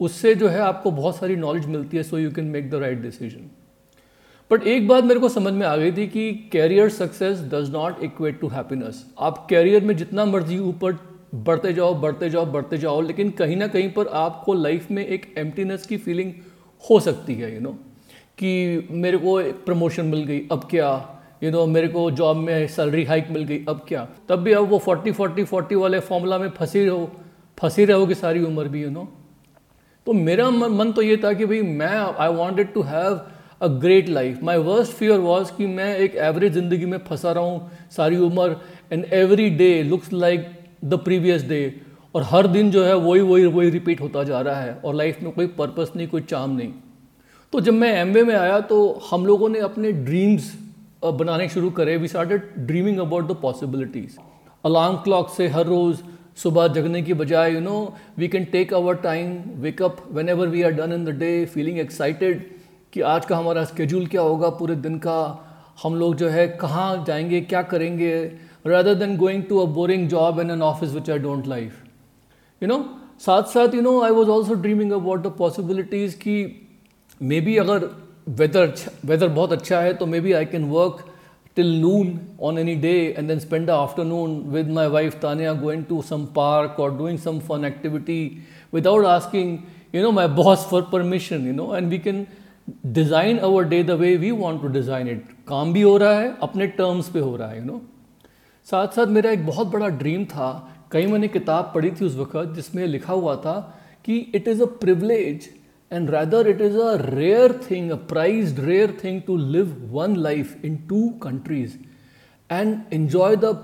उससे 0.00 0.34
जो 0.34 0.48
है 0.48 0.58
आपको 0.58 0.90
बहुत 0.90 1.16
सारी 1.16 1.36
नॉलेज 1.36 1.66
मिलती 1.66 1.96
है 1.96 2.02
so 2.02 2.18
you 2.18 2.30
can 2.30 2.44
make 2.44 2.70
the 2.70 2.74
right 2.74 3.02
decision 3.02 3.50
but 4.50 4.66
एक 4.66 4.88
बात 4.88 5.04
मेरे 5.04 5.20
को 5.20 5.28
समझ 5.28 5.52
में 5.52 5.66
आ 5.66 5.76
गई 5.76 5.92
थी 5.92 6.06
कि 6.06 6.32
career 6.52 6.88
success 6.88 7.40
does 7.54 7.70
not 7.70 8.02
equate 8.02 8.40
to 8.40 8.48
happiness 8.48 9.04
आप 9.18 9.46
कैरियर 9.50 9.84
में 9.84 9.96
जितना 9.96 10.24
मर्ज़ी 10.24 10.58
ऊपर 10.58 10.92
बढ़ते 11.34 11.72
जाओ 11.72 11.94
बढ़ते 11.94 12.30
जाओ 12.30 12.46
बढ़ते 12.46 12.78
जाओ 12.78 13.00
लेकिन 13.00 13.30
कहीं 13.30 13.56
ना 13.56 13.66
कहीं 13.66 13.90
पर 13.92 14.06
आपको 14.06 14.54
लाइफ 14.54 14.90
में 14.90 15.06
एक 15.06 15.34
एम्प्टीनेस 15.38 15.86
की 15.86 15.96
फीलिंग 15.96 16.32
हो 16.90 17.00
सकती 17.00 17.34
है 17.34 17.54
यू 17.54 17.60
नो? 17.60 17.72
कि 18.38 18.88
मेरे 18.90 19.18
को 19.18 19.40
प्रमोशन 19.64 20.04
मिल 20.04 20.24
गई 20.24 20.40
अब 20.52 20.66
क्या 20.70 20.88
यू 21.42 21.50
you 21.50 21.58
नो 21.58 21.62
know, 21.62 21.74
मेरे 21.74 21.88
को 21.88 22.10
जॉब 22.10 22.36
में 22.36 22.66
सैलरी 22.68 23.04
हाइक 23.04 23.28
मिल 23.30 23.44
गई 23.44 23.64
अब 23.68 23.84
क्या 23.88 24.08
तब 24.28 24.36
भी 24.36 24.52
अब 24.52 24.68
वो 24.68 24.78
फोर्टी 24.78 25.12
फोर्टी 25.12 25.44
फोर्टी 25.44 25.74
वाले 25.74 25.98
फॉर्मूला 26.00 26.38
में 26.38 26.48
फंसी 26.48 26.84
रहो 26.84 27.10
फंसी 27.58 27.84
रहोगे 27.84 28.14
सारी 28.14 28.42
उम्र 28.42 28.68
भी 28.68 28.82
यू 28.82 28.88
you 28.88 28.94
नो 28.94 29.00
know? 29.00 29.10
तो 30.06 30.12
मेरा 30.12 30.50
मन 30.50 30.92
तो 30.92 31.02
ये 31.02 31.16
था 31.16 31.32
कि 31.32 31.46
भाई 31.46 31.62
मैं 31.62 31.96
I 32.18 32.28
wanted 32.28 32.72
to 32.72 32.82
have 32.82 33.20
a 33.60 33.66
great 33.66 34.08
life 34.08 34.42
my 34.42 34.58
worst 34.58 34.92
fear 34.92 35.18
was 35.18 35.52
कि 35.52 35.66
मैं 35.66 35.96
एक 35.96 36.14
एवरेज 36.14 36.52
ज़िंदगी 36.52 36.86
में 36.86 36.98
फंसा 36.98 37.32
रहा 37.32 37.44
हूँ 37.44 37.70
सारी 37.90 38.16
उम्र 38.16 38.56
and 38.92 39.04
every 39.12 39.50
day 39.50 39.82
looks 39.82 40.12
like 40.12 40.48
the 40.84 40.94
previous 40.94 41.42
day 41.44 41.80
और 42.14 42.22
हर 42.22 42.46
दिन 42.46 42.70
जो 42.70 42.84
है 42.84 42.94
वही 42.96 43.20
वही 43.20 43.46
वही 43.46 43.70
रिपीट 43.70 44.00
होता 44.00 44.22
जा 44.24 44.40
रहा 44.40 44.60
है 44.60 44.74
और 44.74 44.94
लाइफ 44.94 45.22
में 45.22 45.32
कोई 45.32 45.46
पर्पस 45.46 45.92
नहीं, 45.96 46.08
कोई 46.08 46.20
चाम 46.20 46.56
नहीं। 46.56 46.72
तो 47.52 47.60
जब 47.60 47.74
मैं 47.74 47.92
एम 47.94 48.26
में 48.26 48.34
आया 48.34 48.60
तो 48.60 48.78
हम 49.10 49.26
लोगों 49.26 49.48
ने 49.48 49.58
अपने 49.58 49.92
ड्रीम्स 49.92 50.52
बनाने 51.04 51.48
शुरू 51.48 51.70
करे। 51.70 51.96
We 51.96 52.08
started 52.08 52.50
dreaming 52.58 52.98
about 52.98 53.28
the 53.28 53.36
possibilities 53.42 54.18
alarm 54.64 54.96
clock 54.96 55.28
से 55.28 55.48
हर 55.48 55.66
रोज़ 55.66 56.02
सुबह 56.36 56.68
जगने 56.68 57.02
की 57.02 57.14
बजाय 57.14 57.52
you 57.54 57.60
know 57.60 57.94
we 58.18 58.28
can 58.28 58.44
take 58.44 58.74
our 58.74 58.96
time 58.96 59.36
wake up 59.56 59.96
whenever 60.28 60.48
we 60.48 60.62
are 60.62 60.72
done 60.72 60.92
in 60.92 61.04
the 61.04 61.08
day 61.18 61.44
feeling 61.46 61.78
excited 61.78 62.44
कि 62.92 63.00
आज 63.00 63.26
का 63.26 63.36
हमारा 63.36 63.64
स्केड्यूल 63.64 64.06
क्या 64.06 64.20
होगा 64.20 64.48
पूरे 64.50 64.74
दिन 64.76 64.98
का? 64.98 65.46
हम 65.82 65.94
लोग 65.96 66.14
जो 66.16 66.28
है 66.28 66.46
कहाँ 66.48 67.04
जाएँगे, 67.06 67.40
क्या 67.40 67.62
करेंगे? 67.62 68.14
Rather 68.64 68.94
than 68.94 69.16
going 69.16 69.46
to 69.48 69.60
a 69.60 69.66
boring 69.66 70.08
job 70.08 70.38
in 70.38 70.50
an 70.50 70.62
office 70.62 70.92
which 70.92 71.08
I 71.08 71.18
don't 71.18 71.46
like. 71.46 71.72
You 72.60 72.68
know, 72.68 72.80
साथ 73.20 73.42
साथ 73.52 73.74
you 73.74 73.80
know 73.82 74.00
I 74.02 74.10
was 74.10 74.28
also 74.30 74.54
dreaming 74.62 74.92
about 74.92 75.22
the 75.22 75.32
possibilities 75.38 76.16
कि 76.18 76.34
मे 77.22 77.40
बी 77.40 77.56
अगर 77.62 77.88
वेदर 78.38 78.72
वेदर 79.06 79.28
बहुत 79.28 79.52
अच्छा 79.52 79.80
है 79.80 79.94
तो 79.94 80.06
maybe 80.20 80.32
I 80.32 80.44
can 80.52 80.64
work 80.70 81.04
till 81.54 81.70
noon 81.84 82.10
on 82.38 82.58
any 82.58 82.74
day 82.76 83.14
and 83.14 83.28
then 83.28 83.40
spend 83.40 83.68
the 83.68 83.76
afternoon 83.76 84.50
with 84.52 84.68
my 84.68 84.86
wife 84.96 85.18
Tanya 85.20 85.54
going 85.54 85.84
to 85.86 86.02
some 86.10 86.26
park 86.38 86.78
or 86.78 86.90
doing 86.90 87.18
some 87.18 87.40
fun 87.40 87.64
activity 87.64 88.42
without 88.70 89.04
asking, 89.04 89.66
you 89.92 90.02
know, 90.02 90.12
my 90.12 90.26
boss 90.26 90.68
for 90.68 90.82
permission, 90.82 91.44
you 91.44 91.52
know, 91.52 91.72
and 91.72 91.90
we 91.90 91.98
can 91.98 92.26
design 92.92 93.40
our 93.40 93.64
day 93.64 93.82
the 93.82 93.96
way 93.96 94.16
we 94.16 94.30
want 94.32 94.62
to 94.62 94.68
design 94.68 95.08
it. 95.08 95.24
काम 95.48 95.72
भी 95.72 95.80
हो 95.82 95.96
रहा 95.98 96.18
है 96.20 96.34
अपने 96.42 96.66
terms 96.80 97.08
पे 97.14 97.20
हो 97.20 97.36
रहा 97.36 97.48
है 97.48 97.56
यू 97.56 97.62
you 97.62 97.70
नो 97.70 97.72
know? 97.72 97.82
साथ 98.66 98.96
साथ 98.96 99.06
मेरा 99.08 99.30
एक 99.30 99.46
बहुत 99.46 99.66
बड़ा 99.66 99.88
ड्रीम 99.88 100.24
था। 100.24 100.48
कहीं 100.92 101.06
मैंने 101.06 101.28
किताब 101.28 101.70
पढ़ी 101.74 101.90
थी 101.90 102.04
उस 102.04 102.16
वक्त 102.16 102.54
जिसमें 102.54 102.86
लिखा 102.86 103.12
हुआ 103.12 103.34
था 103.36 103.54
कि 104.04 104.18
it 104.34 104.48
is 104.48 104.62
a 104.62 104.66
privilege 104.80 105.48
and 105.90 106.10
rather 106.10 106.48
it 106.48 106.60
is 106.60 106.76
a 106.78 106.94
rare 107.02 107.52
thing 107.70 107.90
a 107.90 107.98
prized 108.06 108.58
rare 108.60 108.96
thing 109.04 109.20
to 109.26 109.36
live 109.36 109.76
one 109.92 110.16
life 110.18 110.64
in 110.64 110.76
two 110.88 111.08
countries 111.22 111.76
and 112.50 112.76
enjoy 112.94 113.36
the 113.36 113.54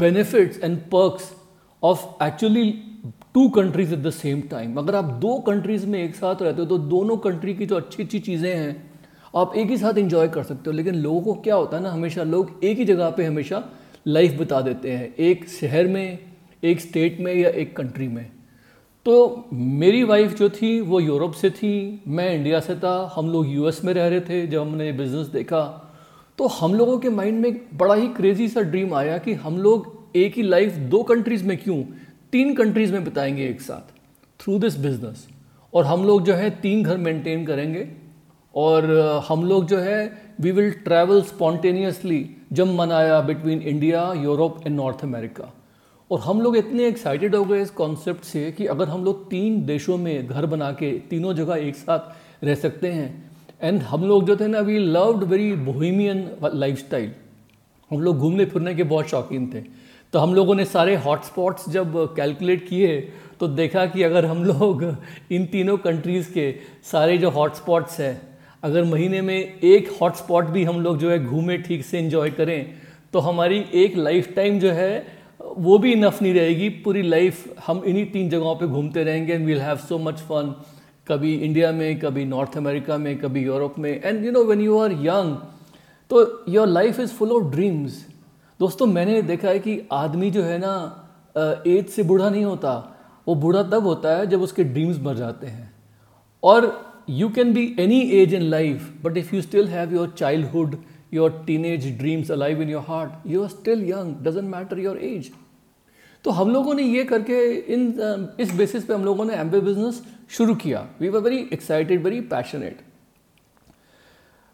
benefits 0.00 0.62
and 0.64 0.78
perks 0.94 1.30
of 1.82 2.24
actually 2.24 2.70
two 3.34 3.48
countries 3.50 3.92
at 3.94 4.00
the 4.00 4.10
same 4.12 4.40
time 4.50 4.76
अगर 4.78 4.94
आप 4.94 5.04
दो 5.20 5.34
countries 5.46 5.86
में 5.86 6.02
एक 6.02 6.14
साथ 6.14 6.42
रहते 6.42 6.60
हो 6.62 6.66
तो 6.66 6.78
दोनों 6.90 7.16
कंट्री 7.18 7.54
की 7.54 7.66
जो 7.66 7.76
अच्छी 7.76 8.02
अच्छी 8.02 8.18
चीज़ें 8.18 8.54
हैं, 8.56 8.90
आप 9.36 9.56
एक 9.56 9.70
ही 9.70 9.76
साथ 9.78 9.98
इंजॉय 9.98 10.28
कर 10.28 10.42
सकते 10.42 10.70
हो। 10.70 10.76
लेकिन 10.76 10.94
लोगों 10.94 11.20
को 11.22 11.34
क्या 11.40 11.54
होता 11.54 11.76
है 11.76 11.82
ना, 11.82 11.90
हमेशा 11.90 12.22
लोग 12.24 12.60
एक 12.64 12.78
ही 12.78 12.84
जगह 12.84 13.10
पे 13.10 13.24
हमेशा 13.24 13.62
लाइफ 14.06 14.32
बिता 14.32 14.60
देते 14.60 14.90
हैं, 14.90 15.14
एक 15.14 15.48
शहर 15.48 15.86
में, 15.86 16.18
एक 16.64 16.80
स्टेट 16.80 17.20
में 17.20 17.34
या 17.34 17.48
एक 17.48 17.76
कंट्री 17.76 18.08
में। 18.08 18.30
तो 19.04 19.44
मेरी 19.52 20.04
वाइफ 20.04 20.36
जो 20.36 20.48
थी, 20.48 20.80
वो 20.80 21.00
यूरोप 21.00 21.32
से 21.32 21.50
थी, 21.50 22.02
मैं 22.08 22.34
इंडिया 22.34 22.60
से 22.60 22.74
था, 22.74 23.12
हम 23.16 23.30
लोग 23.30 23.48
यूएस 23.48 23.84
में 23.84 23.94
रह 23.94 24.08
रहे 24.08 24.20
थे 24.20 24.46
जब 24.46 24.60
हमने 24.60 24.92
बिज़नेस 24.92 25.26
देखा। 25.26 25.92
तो 26.38 26.46
हम 26.46 26.74
लोगों 26.74 26.98
के 26.98 27.08
माइंड 27.08 27.40
में 27.40 27.60
बड़ा 27.74 27.94
ही 27.94 28.08
क्रेजी 28.08 28.48
सा 28.48 28.60
ड्रीम 28.60 28.94
आया 28.94 29.18
कि 29.18 29.32
हम 29.32 29.58
लोग 29.58 30.08
एक 30.16 30.34
ही 30.34 30.42
लाइफ 30.42 30.72
दो 30.72 31.02
कंट्रीज़ 31.02 31.44
में 31.44 31.58
क्यों, 31.58 31.82
तीन 32.32 32.54
कंट्रीज़ 32.54 32.92
में 32.92 33.04
बिताएँगे 33.04 33.48
एक 33.48 33.60
साथ 33.60 33.92
थ्रू 34.40 34.58
दिस 34.58 34.78
बिज़नेस 34.78 35.28
और 35.74 35.84
हम 35.84 36.04
लोग 36.04 36.24
जो 36.24 36.34
है, 36.34 36.50
तीन 36.50 36.82
घर 36.82 36.96
मेंटेन 36.96 37.46
करेंगे। 37.46 37.88
और 38.54 38.90
हम 39.28 39.44
लोग 39.44 39.66
जो 39.66 39.78
है 39.78 40.22
वी 40.40 40.50
विल 40.50 40.70
ट्रैवल 40.70 41.22
स्पॉन्टेनियसली 41.22 42.30
जब 42.54 42.74
मनाया 42.74 43.20
between 43.20 43.60
India 43.62 44.12
Europe 44.14 44.66
and 44.66 44.74
North 44.76 45.02
America 45.02 45.52
और 46.10 46.20
हम 46.20 46.40
लोग 46.40 46.56
इतने 46.56 46.86
एक्साइटेड 46.86 47.34
हो 47.34 47.44
गए 47.44 47.60
इस 47.62 47.70
कॉन्सेप्ट 47.72 48.24
से 48.24 48.50
कि 48.52 48.66
अगर 48.66 48.88
हम 48.88 49.04
लोग 49.04 49.28
तीन 49.30 49.64
देशों 49.66 49.96
में 49.98 50.26
घर 50.26 50.46
बना 50.46 50.70
के 50.72 50.90
तीनों 51.10 51.34
जगह 51.34 51.66
एक 51.68 51.76
साथ 51.76 52.44
रह 52.44 52.54
सकते 52.54 52.88
हैं। 52.92 53.32
एंड 53.62 53.80
हम 53.82 54.04
लोग 54.04 54.26
जो 54.26 54.36
थे 54.36 54.46
ना 54.46 54.60
we 54.60 54.78
loved 54.78 55.24
very 55.24 55.52
bohemian 55.64 56.28
lifestyle 56.78 57.10
हम 57.90 58.00
लोग 58.00 58.18
घूमने 58.18 58.44
फिरने 58.44 58.74
के 58.74 58.82
बहुत 58.84 59.08
शौकीन 59.08 59.50
थे। 59.54 59.60
तो 60.12 60.18
हम 60.18 60.34
लोगों 60.34 60.54
ने 60.54 60.64
सारे 60.64 60.94
हॉटस्पॉट्स 60.96 61.68
जब 61.68 61.96
कैलकुलेट 62.16 62.68
किए 62.68 63.00
तो 63.40 63.48
देखा 63.50 63.86
कि 63.86 64.02
अगर 64.02 64.26
हम 64.26 64.44
लोग 64.44 64.84
इन 65.30 65.46
तीनों 65.46 65.76
कंट्रीज़ 65.78 66.30
के 66.32 66.54
सारे 66.90 67.18
जो 67.18 67.30
हॉटस्पॉट्स 67.30 67.98
हैं 68.00 68.16
अगर 68.64 68.84
महीने 68.84 69.20
में 69.20 69.60
एक 69.62 69.90
हॉटस्पॉट 70.00 70.44
भी 70.46 70.64
हम 70.64 70.80
लोग 70.80 70.98
जो 70.98 71.10
है 71.10 71.24
घूमें, 71.24 71.62
ठीक 71.62 71.84
से 71.84 71.98
इंजॉय 71.98 72.30
करें 72.32 72.74
तो 73.12 73.18
हमारी 73.20 73.64
एक 73.74 73.96
लाइफ 73.96 74.32
टाइम 74.36 74.58
जो 74.60 74.70
है, 74.70 75.06
वो 75.40 75.78
भी 75.78 75.92
इनफ 75.92 76.22
नहीं 76.22 76.34
रहेगी। 76.34 76.68
पूरी 76.84 77.02
लाइफ 77.02 77.44
हम 77.66 77.82
इन्हीं 77.86 78.04
तीन 78.12 78.30
जगहों 78.30 78.54
पे 78.56 78.66
घूमते 78.66 79.04
रहेंगे 79.04 79.32
and 79.32 79.46
we'll 79.46 79.60
have 79.60 79.76
so 79.78 79.98
much 79.98 80.20
fun 80.20 80.54
कभी 81.06 81.34
इंडिया 81.36 81.72
में, 81.72 81.98
कभी 82.00 82.24
नॉर्थ 82.24 82.56
अमेरिका 82.56 82.96
में, 82.98 83.16
कभी 83.18 83.44
यूरोप 83.44 83.78
में। 83.78 83.90
And 83.94 84.24
you 84.24 84.32
know 84.32 84.44
when 84.44 84.60
you 84.60 84.78
are 84.78 84.92
young 85.02 85.36
तो 86.10 86.44
your 86.48 86.66
life 86.68 87.00
is 87.00 87.10
full 87.10 87.32
of 87.32 87.50
dreams 87.52 88.04
दोस्तों, 88.60 88.86
मैंने 88.86 89.20
देखा 89.22 89.48
है 89.48 89.58
कि 89.58 89.80
आदमी 89.92 90.30
जो 90.30 90.42
है 90.42 90.58
ना 90.58 90.74
एज 91.66 91.88
से 91.88 92.02
बूढ़ा 92.02 92.28
नहीं 92.28 92.44
होता। 92.44 92.72
वो 93.26 93.34
बूढ़ा 93.34 93.62
तब 93.64 93.86
होता 93.86 94.16
है 94.16 94.26
जब 94.26 94.42
उसके 94.42 94.64
ड्रीम्स 94.64 94.98
मर 95.02 95.14
जाते 95.16 95.46
हैं। 95.46 95.72
और 96.42 96.83
you 97.08 97.28
can 97.28 97.52
be 97.54 97.64
any 97.78 98.00
age 98.20 98.34
in 98.34 98.42
life 98.50 98.90
but 99.04 99.16
if 99.16 99.34
you 99.34 99.42
still 99.42 99.68
have 99.68 99.94
your 99.94 100.14
childhood 100.18 100.76
your 101.14 101.42
teenage 101.64 101.86
dreams 101.98 102.30
alive 102.30 102.62
in 102.62 102.70
your 102.70 102.84
heart 102.88 103.26
you 103.30 103.42
are 103.42 103.48
still 103.48 103.88
young 103.90 104.14
doesn't 104.24 104.48
matter 104.48 104.78
your 104.78 104.98
age 105.04 105.30
तो 106.24 106.30
हम 106.30 106.50
लोगों 106.50 106.74
ने 106.74 106.82
ये 106.82 107.04
करके 107.04 107.38
इन 107.74 108.28
इस 108.40 108.54
बेसिस 108.56 108.84
पे 108.84 108.94
हम 108.94 109.04
लोगों 109.04 109.24
ने 109.24 109.34
एम्बे 109.36 109.60
बिज़नेस 109.60 110.02
शुरू 110.30 110.54
किया। 110.54 110.86
We 111.00 111.08
were 111.08 111.20
very 111.20 111.38
excited 111.52 112.02
very 112.04 112.20
passionate 112.30 112.78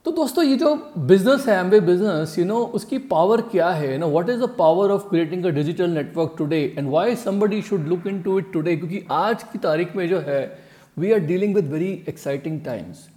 तो 0.06 0.10
दोस्तों, 0.12 0.44
ये 0.44 0.56
जो 0.56 0.74
बिज़नेस 0.98 1.46
है 1.48 1.58
एम्बे 1.58 1.80
बिज़नेस 1.80 2.38
यू 2.38 2.44
नो 2.44 2.58
उसकी 2.74 2.98
पावर 3.08 3.40
क्या 3.50 3.68
है? 3.70 3.96
Know 3.98 4.08
what 4.10 4.28
is 4.30 4.40
the 4.40 4.48
power 4.58 4.90
of 4.90 5.08
creating 5.08 5.44
a 5.44 5.50
digital 5.50 5.90
network 5.90 6.34
today 6.38 6.60
and 6.78 6.88
why 6.88 7.16
somebody 7.16 7.60
should 7.62 7.86
look 7.88 8.06
into 8.22 8.38
it 8.38 8.52
today 8.52 8.76
क्योंकि 8.76 9.02
आज 9.10 9.42
की 9.42 9.58
तारीख 9.58 9.94
में 9.96 10.08
जो 10.08 10.20
है 10.20 10.42
we 11.00 11.12
are 11.12 11.18
dealing 11.26 11.54
with 11.54 11.72
very 11.72 11.92
exciting 12.08 12.60
times 12.60 13.08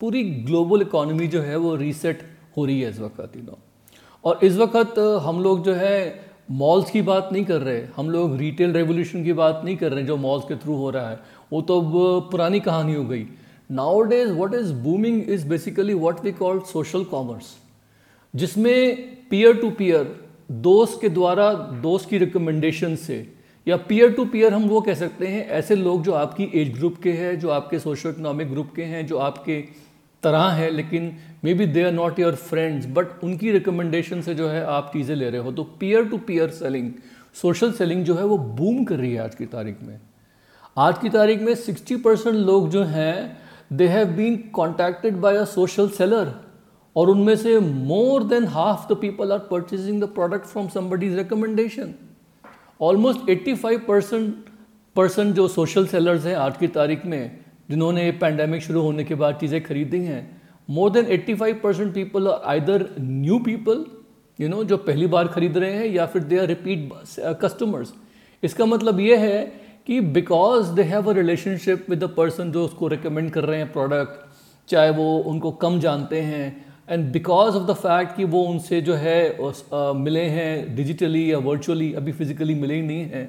पूरी 0.00 0.22
ग्लोबल 0.46 0.82
इकोनॉमी 0.82 1.26
जो 1.26 1.40
है 1.42 1.56
वो 1.56 1.74
रीसेट 1.76 2.22
हो 2.56 2.64
रही 2.64 2.80
है 2.80 2.90
इस 2.90 3.00
वक्त 3.00 3.36
यू 3.36 3.42
नो 3.42 3.58
और 4.24 4.44
इस 4.44 4.56
वक्त 4.56 4.98
हम 5.22 5.42
लोग 5.42 5.64
जो 5.64 5.74
है 5.74 6.30
मॉल्स 6.50 6.90
की 6.90 7.00
बात 7.02 7.28
नहीं 7.32 7.44
कर 7.44 7.60
रहे, 7.60 7.82
हम 7.96 8.10
लोग 8.10 8.36
रिटेल 8.36 8.72
रेवोल्यूशन 8.72 9.24
की 9.24 9.32
बात 9.32 9.60
नहीं 9.64 9.76
कर 9.76 9.92
रहे 9.92 10.02
जो 10.04 10.16
मॉल्स 10.16 10.44
के 10.44 10.56
थ्रू 10.56 10.76
हो 10.76 10.88
रहा 10.90 11.10
है। 11.10 11.18
वो 11.52 11.60
तो 11.62 11.80
अब 11.80 12.30
पुरानी 12.30 12.60
कहानी 12.60 12.94
हो 12.94 13.04
गई। 13.04 13.26
Nowadays 14.02 14.32
what 14.32 14.54
is 14.54 14.72
booming 14.84 15.28
is 15.30 15.46
basically 15.48 15.94
what 15.94 16.24
we 16.24 16.32
call 16.42 16.64
social 16.66 17.04
commerce 17.04 17.54
जिसमें 18.34 18.96
पीयर 19.30 19.56
टू 19.56 19.70
पीयर 19.70 20.14
दोस्त 20.64 21.00
के 21.00 21.08
द्वारा 21.08 21.52
दोस्त 21.82 22.08
की 22.08 22.18
रिकमेंडेशन 22.18 22.96
से 22.96 23.16
या 23.66 23.76
पीयर 23.78 24.12
टू 24.12 24.24
पीयर 24.24 24.54
हम 24.54 24.62
वो 24.62 24.80
कह 24.80 24.94
सकते 24.94 25.26
हैं, 25.26 25.46
ऐसे 25.48 25.74
लोग 25.76 26.02
जो 26.02 26.12
आपकी 26.12 26.50
एज 26.54 26.72
ग्रुप 26.74 26.96
के 27.02 27.12
हैं, 27.12 27.38
जो 27.38 27.50
आपके 27.50 27.78
सोशो 27.78 28.10
इकोनॉमिक 28.10 28.50
ग्रुप 28.50 28.72
के 28.76 28.82
हैं, 28.82 29.06
जो 29.06 29.18
आपके 29.18 29.60
तरह 30.22 30.48
है, 30.50 30.70
लेकिन 30.70 31.12
maybe 31.54 31.66
they 31.66 31.82
are 31.82 31.92
not 31.92 32.18
your 32.18 32.34
friends 32.34 32.86
but 32.86 33.24
उनकी 33.24 33.52
रिकमेंडेशन 33.52 34.20
से 34.22 34.34
जो 34.34 34.48
है 34.48 34.64
आप 34.66 34.90
चीज़ें 34.92 35.14
ले 35.16 35.30
रहे 35.30 35.40
हो। 35.40 35.52
तो 35.52 35.62
peer 35.80 36.04
to 36.04 36.18
peer 36.18 36.50
selling 36.50 36.90
social 37.36 37.72
selling 37.72 38.04
जो 38.04 38.14
है 38.14 38.24
वो 38.24 38.38
बूम 38.38 38.84
कर 38.84 38.96
रही 38.96 39.12
है 39.12 39.22
आज 39.22 39.34
की 39.34 39.46
तारीख 39.46 39.82
में। 39.82 39.98
आज 40.76 40.98
की 40.98 41.08
तारीख 41.08 41.40
में 41.42 41.54
60 41.56 41.96
परसेंट 42.02 42.34
लोग 42.36 42.68
जो 42.70 42.82
हैं 42.84 43.38
they 43.72 43.86
have 43.88 44.08
been 44.16 44.36
contacted 44.52 45.16
by 45.16 45.36
a 45.36 45.44
social 45.46 45.88
seller 45.88 46.32
और 46.96 47.10
उनमें 47.10 47.34
से 47.36 47.58
more 47.60 48.24
than 48.24 48.46
half 48.48 48.92
the 48.92 48.96
people 49.00 49.32
are 49.32 49.38
purchasing 49.50 50.00
the 50.02 50.08
product 50.14 50.46
from 50.46 50.68
somebody's 50.68 51.16
recommendation 51.16 51.94
almost 52.80 53.30
85 53.30 53.78
percent 53.78 54.34
person 54.96 55.32
जो 55.32 55.46
सोशल 55.48 55.86
सेलर्स 55.86 56.26
हैं 56.26 56.34
आज 56.34 56.56
की 56.56 56.68
तारीख 56.68 57.04
में, 57.06 57.38
जिन्होंने 57.70 58.10
पैंडमिक 58.20 58.62
शुरू 58.62 58.80
होने 58.82 59.04
के 59.04 59.14
बाद 59.14 59.34
चीज़ें 59.40 59.62
खरीदी 59.62 59.98
हैं 60.04 60.20
more 60.68 60.90
than 60.90 61.06
85 61.06 61.60
percent 61.62 61.92
people 61.94 62.28
are 62.28 62.40
either 62.50 62.86
new 63.00 63.38
people 63.38 63.84
you 64.38 64.48
know 64.48 64.62
जो 64.64 64.76
पहली 64.76 65.06
बार 65.06 65.28
खरीद 65.28 65.58
रहे 65.58 65.72
हैं, 65.72 65.86
या 65.86 66.06
फिर 66.06 66.22
दे 66.22 66.38
आर 66.38 66.46
रिपीट 66.46 66.88
कस्टमर्स 67.42 67.92
इसका 68.42 68.66
मतलब 68.66 69.00
ये 69.00 69.16
है 69.16 69.42
कि 69.86 70.00
because 70.16 70.72
they 70.72 70.82
have 70.82 71.10
a 71.10 71.14
relationship 71.14 71.86
with 71.90 72.04
the 72.04 72.08
person 72.16 72.52
जो 72.52 72.64
उसको 72.64 72.88
रिकमेंड 72.88 73.30
कर 73.30 73.44
रहे 73.44 73.58
हैं 73.58 73.72
प्रोडक्ट 73.72 74.68
चाहे 74.68 74.90
वो 74.90 75.16
उनको 75.26 75.50
कम 75.60 75.80
जानते 75.80 76.20
हैं 76.20 76.69
and 76.90 77.04
because 77.12 77.56
of 77.56 77.66
the 77.66 77.74
fact 77.76 78.16
कि 78.16 78.24
वो 78.26 78.42
उनसे 78.44 78.80
जो 78.80 78.94
है 78.94 79.38
uh, 79.38 79.94
मिले 79.96 80.24
हैं 80.28 80.74
डिजिटली 80.76 81.30
या 81.32 81.38
वर्चुअली 81.40 81.92
अभी 81.94 82.12
फिजिकली 82.12 82.54
मिले 82.54 82.74
ही 82.74 82.82
नहीं 82.82 83.04
हैं। 83.04 83.26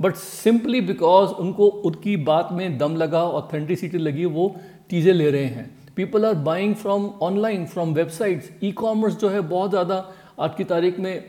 बट 0.00 0.14
सिंपली 0.16 0.80
बिकॉज़ 0.82 1.30
उनको 1.40 1.66
उनकी 1.66 2.16
बात 2.24 2.48
में 2.52 2.78
दम 2.78 2.96
लगा 2.96 3.22
ऑथेंटिसिटी 3.32 3.98
लगी 3.98 4.24
वो 4.26 4.54
चीज़ें 4.90 5.12
ले 5.12 5.30
रहे 5.30 5.44
हैं। 5.46 5.70
People 5.96 6.24
are 6.26 6.34
buying 6.44 6.74
from 6.74 7.06
online 7.22 7.66
from 7.66 7.92
websites 7.94 8.50
e 8.64 8.72
commerce 8.72 9.16
जो 9.18 9.28
है 9.28 9.40
बहुत 9.42 9.70
ज़्यादा 9.70 10.04
आज 10.40 10.54
की 10.56 10.64
तारीख 10.64 10.98
में 10.98 11.24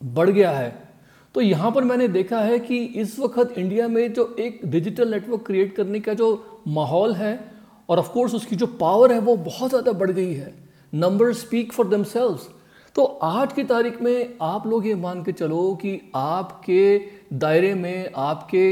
बढ़ 0.00 0.30
गया 0.30 0.50
है। 0.50 0.72
तो 1.34 1.40
यहाँ 1.40 1.70
पर 1.72 1.84
मैंने 1.84 2.08
देखा 2.08 2.40
है 2.40 2.58
कि 2.58 2.78
इस 2.78 3.18
वक्त 3.18 3.58
इंडिया 3.58 3.86
में 3.88 4.12
जो 4.12 4.24
एक 4.38 4.60
डिजिटल 4.64 5.10
नेटवर्क 5.10 5.44
क्रिएट 5.46 5.74
करने 5.76 6.00
का 6.00 6.14
जो 6.14 6.28
माहौल 6.68 7.14
है 7.14 7.38
और 7.88 7.98
ऑफ़ 7.98 8.10
कोर्स 8.12 8.34
उसकी 8.34 8.56
जो 8.56 8.66
पावर 8.80 9.12
है 9.12 9.18
वो 9.20 9.36
बहुत 9.38 9.70
ज़्यादा 9.70 9.92
बढ़ 9.92 10.10
गई 10.10 10.32
है। 10.32 10.52
नंबर 10.92 11.32
स्पीक 11.32 11.72
फॉर 11.72 11.86
दम 11.88 12.04
तो 12.96 13.04
आज 13.22 13.52
की 13.52 13.62
तारीख 13.64 14.00
में 14.02 14.38
आप 14.42 14.66
लोग 14.66 14.86
ये 14.86 14.94
मान 14.94 15.22
के 15.24 15.32
चलो 15.32 15.60
कि 15.82 16.00
आपके 16.14 16.98
दायरे 17.34 17.72
में 17.74 18.10
आपके 18.16 18.64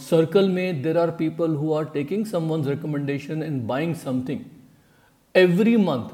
सर्कल 0.00 0.48
में 0.48 0.82
there 0.82 0.98
are 0.98 1.10
people 1.10 1.54
who 1.54 1.72
are 1.72 1.84
taking 1.84 2.26
someone 2.48 2.64
recommendation 2.64 3.42
and 3.42 3.62
buying 3.62 3.94
something 3.94 4.40
every 5.34 5.76
month 5.76 6.08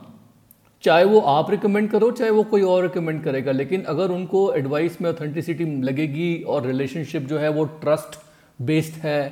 चाहे 0.84 1.04
वो 1.04 1.20
आप 1.28 1.50
रिकमेंड 1.50 1.90
करो 1.90 2.10
चाहे 2.10 2.30
वो 2.30 2.42
कोई 2.44 2.62
और 2.62 2.82
रिकमेंड 2.82 3.22
करेगा 3.24 3.52
लेकिन 3.52 3.82
अगर 3.88 4.10
उनको 4.10 4.52
एडवाइस 4.54 5.00
में 5.02 5.10
ऑथेंटिसिटी 5.10 5.64
लगेगी 5.82 6.34
और 6.46 6.66
रिलेशनशिप 6.66 7.22
जो 7.22 7.38
है 7.38 7.48
वो 7.48 7.64
ट्रस्ट 7.80 8.18
बेस्ड 8.62 9.00
है 9.02 9.22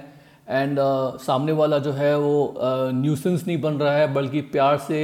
एंड 0.49 0.79
uh, 0.79 1.21
सामने 1.23 1.53
वाला 1.53 1.79
जो 1.79 1.93
है 1.93 2.19
वो 2.19 2.55
न्यूसेंस 2.93 3.41
uh, 3.41 3.47
नहीं 3.47 3.61
बन 3.61 3.75
रहा 3.75 3.93
है 3.93 4.13
बल्कि 4.15 4.41
प्यार 4.41 4.79
से 4.79 5.03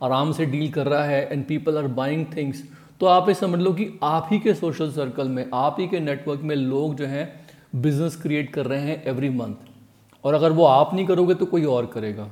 आराम 0.00 0.32
से 0.32 0.46
डील 0.46 0.70
कर 0.72 0.86
रहा 0.86 1.04
है 1.04 1.28
and 1.32 1.44
people 1.46 1.78
are 1.78 1.86
buying 1.94 2.24
things 2.36 2.62
तो 3.00 3.06
आप 3.06 3.28
ये 3.28 3.34
समझ 3.34 3.60
लो 3.60 3.72
कि 3.72 3.88
आप 4.02 4.28
ही 4.30 4.38
के 4.38 4.54
सोशल 4.54 4.90
सर्कल 4.92 5.28
में, 5.28 5.44
आप 5.54 5.76
ही 5.80 5.86
के 5.88 6.00
नेटवर्क 6.00 6.40
में 6.40 6.54
लोग 6.56 6.94
जो 6.94 7.06
हैं 7.06 7.28
बिज़नेस 7.76 8.16
क्रिएट 8.16 8.52
कर 8.52 8.66
रहे 8.66 8.80
हैं 8.80 9.02
एवरी 9.04 9.28
मंथ 9.30 10.24
और 10.24 10.34
अगर 10.34 10.52
वो 10.52 10.64
आप 10.64 10.94
नहीं 10.94 11.06
करोगे 11.06 11.34
तो 11.34 11.46
कोई 11.46 11.64
और 11.66 11.86
करेगा। 11.86 12.30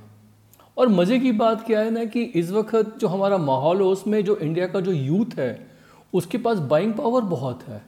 और 0.76 0.88
मज़े 0.88 1.18
की 1.18 1.32
बात 1.34 1.64
क्या 1.66 1.80
है 1.80 1.90
ना 1.90 2.04
कि 2.06 2.22
इस 2.22 2.50
वक्त 2.50 2.98
जो 3.00 3.08
हमारा 3.08 3.38
माहौल 3.38 3.76
है, 3.76 3.84
उसमें 3.84 4.24
जो 4.24 4.36
इंडिया 4.36 4.66
का 4.66 4.80
जो 4.80 4.92
यूथ 4.92 5.38
है, 5.38 5.68
उसके 6.12 6.38
पास 6.38 6.58
बाइंग 6.58 6.92
पावर 6.94 7.22
बहुत 7.22 7.62
है। 7.68 7.82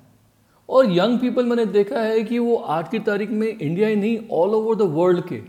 और 0.68 0.90
यंग 0.92 1.18
पीपल 1.18 1.46
मैंने 1.46 1.66
देखा 1.68 2.00
है 2.00 2.22
कि 2.22 2.38
वो 2.38 2.56
आज 2.56 2.88
की 2.88 2.98
तारीख 3.00 3.30
में 3.30 3.46
इंडिया 3.48 3.88
ही 3.88 3.96
नहीं 3.96 4.18
ऑल 4.32 4.54
ओवर 4.54 4.76
द 4.76 4.90
वर्ल्ड 4.92 5.22
के 5.28 5.40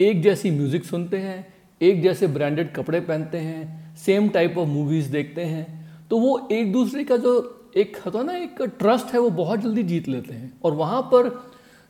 एक 0.00 0.22
जैसी 0.22 0.50
म्यूज़िक 0.50 0.84
सुनते 0.84 1.16
हैं 1.18 1.55
एक 1.80 2.02
जैसे 2.02 2.26
ब्रांडेड 2.26 2.74
कपड़े 2.74 3.00
पहनते 3.00 3.38
हैं 3.38 3.96
सेम 3.96 4.28
टाइप 4.28 4.58
ऑफ़ 4.58 4.68
मूवीज़ 4.68 5.10
देखते 5.12 5.44
हैं 5.44 5.66
तो 6.10 6.18
वो 6.18 6.48
एक 6.52 6.72
दूसरे 6.72 7.04
का 7.04 7.16
जो 7.16 7.52
एक 7.76 7.96
होता 7.96 8.22
ना, 8.22 8.32
एक 8.32 8.62
ट्रस्ट 8.78 9.12
है, 9.14 9.20
वो 9.20 9.30
बहुत 9.30 9.60
जल्दी 9.60 9.82
जीत 9.82 10.08
लेते 10.08 10.34
हैं। 10.34 10.52
और 10.64 10.72
वहाँ 10.72 11.00
पर 11.12 11.30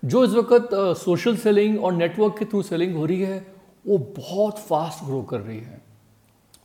जो 0.02 0.24
इस 0.24 0.30
वक्त 0.30 0.68
सोशल 0.98 1.36
सेलिंग 1.36 1.78
और 1.84 1.92
नेटवर्क 1.92 2.36
के 2.38 2.44
थ्रू 2.44 2.62
सेलिंग 2.62 2.94
हो 2.96 3.04
रही 3.06 3.20
है, 3.20 3.46
वो 3.86 3.98
बहुत 4.16 4.58
फास्ट 4.58 5.04
ग्रो 5.04 5.22
कर 5.22 5.40
रही 5.40 5.58
है। 5.58 5.80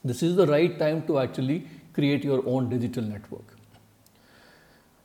This 0.06 0.24
is 0.24 0.36
the 0.38 0.50
right 0.50 0.80
time 0.80 1.02
to 1.02 1.20
actually 1.20 1.60
create 1.96 2.26
your 2.26 2.44
own 2.48 2.70
digital 2.70 3.04
network 3.04 3.51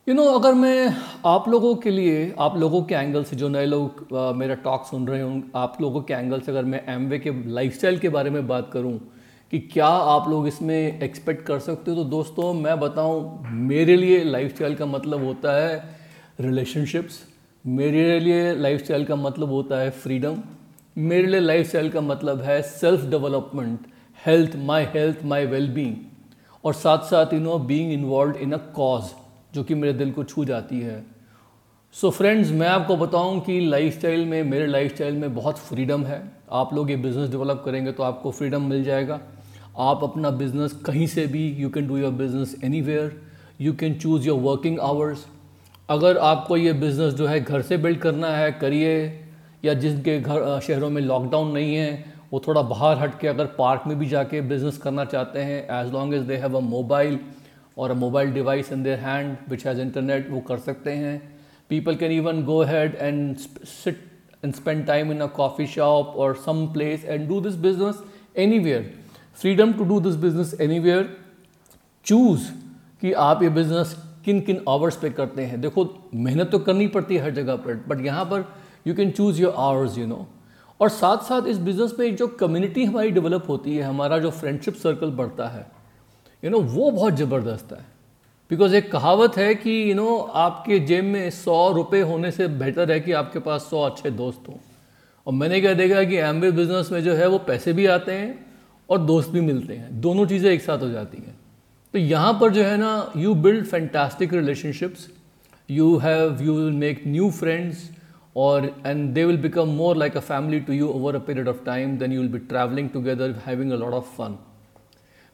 you 0.07 0.15
know 0.15 0.25
अगर 0.31 0.55
मैं 0.55 0.95
आप 1.27 1.49
लोगों 1.49 1.75
के 1.75 1.91
लिए, 1.91 2.35
आप 2.39 2.57
लोगों 2.57 2.83
के 2.83 2.95
एंगल 2.95 3.25
से 3.25 3.37
जो 3.37 3.49
नए 3.49 3.65
लोग 3.67 4.07
मेरा 4.37 4.55
टॉक 4.55 4.85
सुन 4.87 5.07
रहे 5.09 5.21
हैं, 5.21 5.43
आप 5.57 5.81
लोगों 5.81 6.03
के 6.03 6.15
एंगल 6.15 6.41
से 6.41 6.53
अगर 6.53 6.65
मैं 6.65 6.83
एम 6.89 7.09
के 7.19 7.33
लाइफस्टाइल 7.51 7.99
के 7.99 8.09
बारे 8.09 8.31
में 8.31 8.47
बात 8.49 8.71
करूँ, 8.73 8.99
कि 9.53 9.59
क्या 9.59 9.87
आप 9.87 10.29
लोग 10.29 10.47
इसमें 10.49 11.01
एक्सपेक्ट 11.03 11.45
कर 11.47 11.59
सकते 11.59 11.91
हो 11.91 11.97
तो 11.97 12.05
दोस्तों, 12.11 12.53
मैं 12.55 12.79
बताऊँ, 12.81 13.43
मेरे 13.51 13.97
लिए 13.97 14.23
लाइफस्टाइल 14.25 14.75
का 14.75 14.87
मतलब 14.87 15.25
होता 15.25 15.57
है 15.57 15.83
रिलेशनशिप्स 16.41 17.21
मेरे 17.65 18.21
लिए 18.21 18.55
लाइफस्टाइल 18.55 19.05
का 19.05 19.17
मतलब 19.17 19.51
होता 19.51 19.81
है 19.81 19.91
फ्रीडम 19.91 20.43
मेरे 20.97 21.27
लिए 21.27 21.41
लाइफ 21.41 21.73
का 21.93 22.01
मतलब 22.01 22.43
है 22.43 22.63
self 22.63 23.11
development 23.11 23.87
health 24.27 24.57
my 24.57 24.85
health 24.95 25.25
my 25.25 25.47
well 25.47 25.69
being 25.69 25.95
और 26.65 26.75
साथ 26.75 27.11
साथ 27.11 27.35
you 27.35 27.41
know 27.41 27.59
being 27.59 27.93
involve 27.93 28.37
in 28.37 28.53
a 28.53 28.65
cause 28.73 29.13
जो 29.57 29.65
कि 29.65 29.75
मेरे 29.75 29.93
दिल 29.95 30.11
को 30.13 30.25
छू 30.25 30.45
जाती 30.45 30.81
है। 30.81 31.05
सो 31.95 32.07
so 32.07 32.15
फ्रेंड्स 32.15 32.51
मैं 32.53 32.69
आपको 32.69 32.97
बताऊँ 32.97 33.41
कि 33.41 33.59
लाइफस्टाइल 33.61 34.25
में, 34.27 34.43
मेरे 34.45 34.67
लाइफस्टाइल 34.67 35.15
में 35.15 35.35
बहुत 35.35 35.59
फ्रीडम 35.59 36.05
है। 36.05 36.23
आप 36.53 36.75
लोग 36.75 36.91
ये 36.91 36.97
बिज़नेस 36.99 37.31
डेवलप 37.31 37.63
करेंगे 37.65 37.93
तो 37.93 38.03
आपको 38.03 38.31
फ्रीडम 38.31 38.63
मिल 38.63 38.83
जाएगा। 38.85 39.21
आप 39.81 40.05
अपना 40.05 40.31
बिज़नेस 40.33 40.73
कहीं 40.87 41.07
से 41.07 41.27
भी 41.27 41.47
you 41.53 41.71
can 41.71 41.87
do 41.89 41.97
your 41.97 42.13
business 42.15 42.55
anywhere 42.81 43.17
you 43.61 43.73
can 43.75 43.95
choose 43.95 44.27
your 44.29 44.41
working 44.41 44.79
hours 44.81 45.25
अगर 45.89 46.19
आपको 46.19 46.57
ये 46.57 46.73
बिज़नेस 46.75 47.15
जो 47.15 47.27
है 47.27 47.41
घर 47.41 47.63
से 47.63 47.77
बिल्ड 47.77 47.99
करना 47.99 48.29
है, 48.29 48.51
करिए, 48.53 48.95
या 49.65 49.75
जिनके 49.75 50.19
घर 50.21 50.61
शहरों 50.61 50.91
में 50.91 51.01
लॉकडाउन 51.03 51.53
नहीं 51.53 51.75
है, 51.75 52.05
वो 52.33 52.43
थोड़ा 52.47 52.63
बाहर 52.65 52.99
हट 52.99 53.19
के 53.21 53.29
अगर 53.29 53.47
पार्क 53.59 53.83
में 53.87 53.99
भी 53.99 54.07
जाके 54.09 54.41
बिज़नेस 54.43 54.79
करना 54.79 55.05
चाहते 55.07 55.41
हैं 55.41 55.63
as 55.81 55.93
long 55.93 56.15
as 56.15 56.23
they 56.23 56.37
have 56.37 56.57
a 56.57 56.61
mobile 56.63 57.19
और 57.77 57.91
a 57.91 57.95
mobile 57.95 58.33
device 58.33 58.73
in 58.73 58.83
their 58.83 58.99
hand 58.99 59.37
which 59.51 59.67
has 59.67 59.81
internet 59.81 60.31
वो 60.31 60.41
कर 60.41 60.59
सकते 60.59 60.93
हैं। 60.93 61.17
People 61.71 61.97
can 61.97 62.13
even 62.13 62.43
go 62.45 62.63
ahead 62.65 62.95
and 62.95 63.37
sit 63.37 64.05
and 64.45 64.55
spend 64.55 64.87
time 64.87 65.13
in 65.13 65.21
a 65.21 65.27
coffee 65.37 65.67
shop 65.67 66.15
और 66.17 66.35
some 66.37 66.67
place 66.73 67.05
and 67.05 67.29
do 67.29 67.41
this 67.41 67.55
business 67.61 68.03
anywhere 68.59 68.93
freedom 69.39 69.73
to 69.73 69.85
do 69.85 70.01
this 70.01 70.15
business 70.17 70.57
anywhere 70.79 71.17
choose 72.07 72.51
कि 73.01 73.13
आप 73.13 73.43
ये 73.43 73.49
business 73.51 73.97
किन 74.25 74.41
किन 74.41 74.61
आवर्स 74.69 74.97
पे 74.97 75.11
करते 75.11 75.43
हैं। 75.43 75.61
देखो, 75.61 75.89
मेहनत 76.15 76.51
तो 76.51 76.59
करनी 76.59 76.87
पड़ती 76.89 77.17
है 77.17 77.23
हर 77.23 77.31
जगह 77.33 77.57
पर 77.57 77.85
बट 77.89 78.05
यहाँ 78.05 78.25
पर 78.25 78.45
you 78.87 78.95
can 78.95 79.11
choose 79.11 79.41
your 79.43 79.55
hours 79.59 79.99
you 79.99 80.07
know 80.07 80.27
और 80.81 80.89
साथ 80.89 81.25
साथ 81.25 81.47
इस 81.49 81.59
बिज़नेस 81.59 81.95
में 81.99 82.17
जो 82.17 82.27
कम्युनिटी 82.41 82.85
हमारी 82.85 83.11
डेवलप 83.11 83.45
होती 83.49 83.77
है, 83.77 83.83
हमारा 83.83 84.19
जो 84.19 84.31
फ्रेंडशिप 84.31 84.75
सर्कल 84.77 85.11
बढ़ता 85.13 85.49
है 85.49 85.67
यू 86.47 86.51
नो 86.51 86.59
वो 86.61 86.91
बहुत 86.91 87.15
ज़बरदस्त 87.17 87.73
है। 87.73 87.85
बिकॉज़ 88.51 88.75
एक 88.77 88.91
कहावत 88.91 89.37
है 89.37 89.55
कि 89.55 89.73
यू 89.91 89.95
नो 89.95 90.17
आपके 90.37 90.79
जेब 90.81 91.05
में 91.05 91.31
सौ 91.33 91.71
रुपये 91.73 92.01
होने 92.03 92.31
से 92.31 92.47
बेहतर 92.61 92.93
है 92.93 92.99
कि 93.01 93.13
आपके 93.21 93.39
पास 93.39 93.67
सौ 93.71 93.81
अच्छे 93.83 94.11
दोस्त 94.13 94.49
हों। 94.49 94.57
और 95.27 95.35
मैंने 95.35 95.61
क्या 95.61 95.73
देखा 95.75 96.03
कि 96.05 96.17
एमवे 96.19 96.51
बिज़नेस 96.53 96.93
में 96.93 97.03
जो 97.05 97.15
है 97.15 97.27
वो 97.29 97.39
पैसे 97.49 97.73
भी 97.73 97.87
आते 97.87 98.13
हैं 98.13 98.47
और 98.89 98.99
दोस्त 99.01 99.31
भी 99.31 99.41
मिलते 99.41 99.75
हैं। 99.75 100.01
दोनों 100.01 100.27
चीज़ें 100.27 100.51
एक 100.51 100.63
साथ 100.63 100.83
हो 100.83 100.89
जाती 100.89 101.19
हैं। 101.19 101.37
तो 101.95 101.99
यहाँ 101.99 102.33
पर 102.41 102.53
जो 102.53 102.63
है 102.63 102.77
ना 102.77 103.13
you 103.17 103.35
build 103.43 103.67
fantastic 103.67 104.35
relationships 104.35 105.09
you 105.69 105.97
have 105.99 106.43
you 106.43 106.55
will 106.55 106.73
make 106.75 107.03
new 107.07 107.31
friends 107.33 107.89
और 108.37 108.75
and 108.87 109.09
they 109.15 109.25
will 109.25 109.37
become 109.43 109.77
more 109.77 109.97
like 109.97 110.17
a 110.17 110.21
family 110.23 110.61
to 110.61 110.73
you 110.73 110.89
over 110.89 111.17
a 111.17 111.27
period 111.27 111.49
of 111.49 111.65
time 111.67 111.97
then 111.99 112.13
you 112.13 112.21
will 112.21 112.31
be 112.33 112.39
travelling 112.49 112.91
together 112.91 113.35
having 113.47 113.73
a 113.73 113.77
lot 113.77 113.95
of 113.95 114.17
fun 114.17 114.39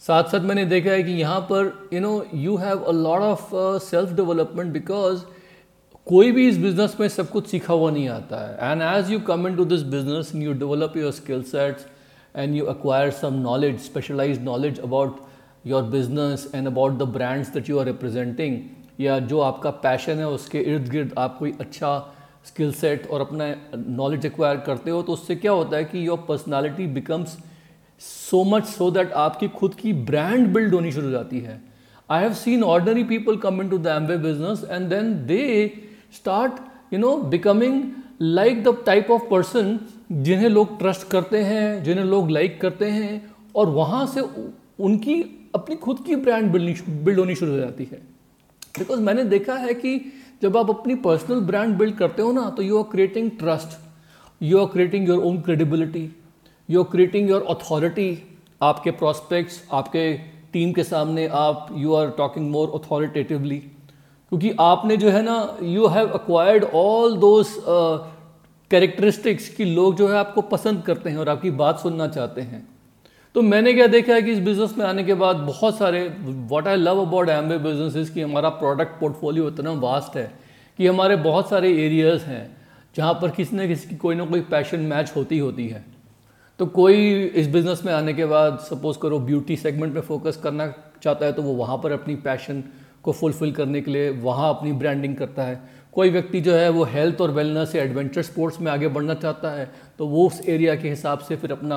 साथ 0.06 0.25
साथ 0.25 0.40
मैंने 0.40 0.64
देखा 0.64 0.90
है 0.90 1.02
कि 1.02 1.12
यहाँ 1.12 1.40
पर 1.40 1.90
you 1.92 2.00
know 2.00 2.25
you 2.35 2.56
have 2.56 2.78
a 2.78 2.92
lot 2.92 3.21
of 3.21 3.50
self 3.85 4.12
development 4.12 4.73
because 4.73 5.23
कोई 6.06 6.32
भी 6.32 6.49
इस 6.49 6.59
बिज़नेस 6.59 6.97
में 7.00 7.06
सब 7.09 7.28
कुछ 7.30 7.47
सीखा 7.47 7.75
हुआ 7.75 7.90
नहीं 7.90 8.09
आता 8.09 8.37
है। 8.37 8.71
And 8.71 8.82
as 8.82 9.11
you 9.11 9.18
come 9.21 9.47
into 9.56 9.64
this 9.64 9.82
business 9.82 10.32
you 10.35 10.52
develop 10.52 10.97
your 10.97 11.12
skill 11.12 11.42
sets 11.42 11.87
and 12.37 12.54
you 12.54 12.64
acquire 12.64 13.12
some 13.12 13.35
knowledge 13.35 13.78
specialise 13.80 14.42
knowledge 14.42 14.80
about 14.80 15.21
your 15.66 15.82
business 15.82 16.50
and 16.54 16.66
about 16.66 16.99
the 16.99 17.02
brands 17.12 17.52
that 17.54 17.71
you 17.71 17.78
are 17.78 17.92
representing, 17.92 18.56
या 19.00 19.18
जो 19.18 19.40
आपका 19.40 19.71
पैशन 19.71 20.12
है, 20.12 20.28
उसके 20.28 20.61
इर्द 20.61 20.88
गिर्द 20.88 21.14
आप 21.18 21.38
कोई 21.38 21.54
अच्छा 21.61 21.94
स्किल 22.47 22.73
सेट 22.73 23.06
और 23.06 23.21
अपना 23.21 23.54
नॉलेज 23.76 24.26
एक्वायर 24.26 24.56
करते 24.56 24.90
हो 24.90 25.02
तो 25.02 25.12
उससे 25.12 25.37
क्या 25.37 25.52
होता 25.52 25.76
है 25.76 25.85
कि 25.85 26.06
your 26.06 26.25
personality 26.28 26.87
becomes 26.87 27.38
so 28.02 28.42
much 28.44 28.64
so 28.66 28.90
that 28.90 29.12
आपकी 29.23 29.49
खुद 29.50 29.75
की 29.75 29.92
ब्रांड 30.11 30.47
बिल्ड 30.54 30.75
होनी 30.75 30.92
शुरू 30.92 31.06
हो 31.06 31.12
जाती 31.12 31.40
है। 31.40 31.61
I 32.09 32.23
have 32.23 32.32
seen 32.35 32.62
ordinary 32.64 33.04
people 33.04 33.37
come 33.38 33.61
into 33.68 33.78
the 33.78 33.87
Amway 33.88 34.16
business 34.18 34.64
and 34.71 34.88
then 34.88 35.12
they 35.26 35.42
start 36.14 36.52
you 36.92 36.99
know 36.99 37.16
becoming 37.26 37.82
like 38.21 38.62
the 38.64 38.76
type 38.87 39.11
of 39.11 39.23
person 39.30 39.78
जिन्हें 40.12 40.49
लोग 40.49 40.78
ट्रस्ट 40.78 41.06
करते 41.11 41.38
हैं, 41.38 41.82
जिन्हें 41.85 42.04
लोग 42.04 42.30
लाइक 42.30 42.61
करते 42.61 42.87
हैं 42.87 43.35
और 43.54 43.68
वहाँ 43.71 44.06
से 44.06 44.21
उनकी 44.80 45.14
अपनी 45.54 45.76
खुद 45.76 45.99
की 46.06 46.16
ब्रांड 46.16 46.50
बिल्ड 46.52 47.18
होनी 47.18 47.35
शुरू 47.35 47.52
हो 47.52 47.59
जाती 47.59 47.88
है। 47.92 48.00
बिकॉज़ 48.78 49.00
मैंने 49.00 49.25
देखा 49.26 49.54
है 49.54 49.75
कि 49.75 49.99
जब 50.42 50.56
आप 50.56 50.71
अपनी 50.71 50.94
पर्सनल 51.00 51.40
ब्रांड 51.47 51.76
बिल्ड 51.78 51.97
करते 51.97 52.23
हो 52.23 52.32
ना 52.32 52.49
तो 52.50 52.62
you 52.62 52.78
are 52.78 52.90
creating 52.90 53.30
trust 53.38 53.78
you 54.41 54.58
are 54.58 54.67
creating 54.73 55.08
your 55.08 55.25
own 55.25 55.41
credibility 55.41 56.04
you 56.73 56.82
are 56.82 56.91
creating 56.91 57.30
your 57.30 57.47
authority 57.50 58.11
आपके 58.63 58.91
प्रॉस्पेक्ट्स 58.91 59.63
आपके 59.73 60.13
टीम 60.52 60.73
के 60.73 60.85
सामने 60.85 61.26
आप 61.37 61.69
you 61.76 61.95
are 61.95 62.11
talking 62.17 62.50
more 62.50 62.73
authoritatively 62.75 63.58
क्योंकि 63.58 64.54
आपने 64.61 64.97
जो 64.97 65.11
है 65.11 65.23
ना 65.23 65.37
you 65.63 65.87
have 65.87 66.08
acquired 66.15 66.65
all 66.75 67.17
those 67.19 67.47
characteristics 68.71 69.49
कि 69.49 69.65
लोग 69.65 69.97
जो 69.97 70.08
है 70.08 70.17
आपको 70.17 70.43
पसंद 70.50 70.82
करते 70.82 71.11
हैं 71.11 71.17
और 71.17 71.28
आपकी 71.28 71.50
बात 71.52 71.80
सुनना 71.80 72.06
चाहते 72.08 72.41
हैं. 72.41 72.67
तो 73.35 73.43
मैंने 73.43 73.73
क्या 73.75 73.87
देखा 73.87 74.15
है 74.15 74.23
कि 74.23 74.32
इस 74.32 74.39
बिज़नेस 74.39 74.75
में 74.78 74.85
आने 74.87 75.04
के 75.04 75.15
बाद 75.15 75.37
बहुत 75.37 75.78
सारे 75.78 76.00
what 76.28 76.67
I 76.69 76.76
love 76.76 77.00
about 77.00 77.28
Amway 77.28 77.58
business 77.58 78.11
कि 78.11 78.21
हमारा 78.21 78.49
प्रोडक्ट 78.63 78.99
पोर्टफोलियो 79.00 79.49
इतना 79.49 79.73
वास्ट 79.82 80.17
है 80.17 80.30
कि 80.78 80.87
हमारे 80.87 81.17
बहुत 81.19 81.49
सारे 81.50 81.73
एरियाज़ 81.87 82.25
हैं 82.25 82.45
जहाँ 82.97 83.13
पर 83.23 83.30
किसी 83.30 83.56
न 83.56 83.67
किसी 83.69 83.89
की 83.89 83.97
कोई 83.97 84.15
ना 84.15 84.25
कोई 84.25 84.41
पैशन 84.50 84.80
मैच 84.87 85.13
होती 85.17 85.39
होती 85.39 85.69
है. 85.69 85.85
तो 86.58 86.67
कोई 86.67 87.25
इस 87.25 87.49
बिज़नेस 87.49 87.82
में 87.84 87.93
आने 87.93 88.12
के 88.15 88.25
बाद 88.26 88.58
सपोज़ 88.60 88.99
करो 88.99 89.19
ब्यूटी 89.21 89.56
सेगमेंट 89.56 89.95
में 89.95 90.00
फोकस 90.00 90.36
करना 90.36 90.67
चाहता 91.02 91.26
है 91.26 91.32
तो 91.32 91.43
वो 91.43 91.52
वहाँ 91.54 91.76
पर 91.78 91.93
अपनी 91.93 92.15
पैशन 92.17 92.62
को 93.02 93.12
फुलफ़िल 93.12 93.52
करने 93.52 93.80
के 93.80 93.91
लिए 93.91 94.10
वहाँ 94.21 94.50
अपनी 94.50 94.73
ब्रांडिंग 94.73 95.17
करता 95.17 95.43
है। 95.43 95.60
कोई 95.93 96.10
व्यक्ति 96.10 96.41
जो 96.41 96.54
है, 96.54 96.69
वो 96.69 96.84
हेल्थ 96.84 97.21
और 97.21 97.30
वेलनेस 97.30 97.75
या 97.76 97.82
एडवेंचर 97.82 98.23
स्पोर्ट्स 98.23 98.60
में 98.60 98.71
आगे 98.73 98.88
बढ़ना 98.88 99.15
चाहता 99.15 99.50
है 99.50 99.71
तो 99.99 100.06
वो 100.06 100.26
उस 100.26 100.41
एरिया 100.49 100.76
के 100.76 100.91
हिसाब 100.91 101.19
से 101.19 101.36
फिर 101.36 101.52
अपना 101.52 101.76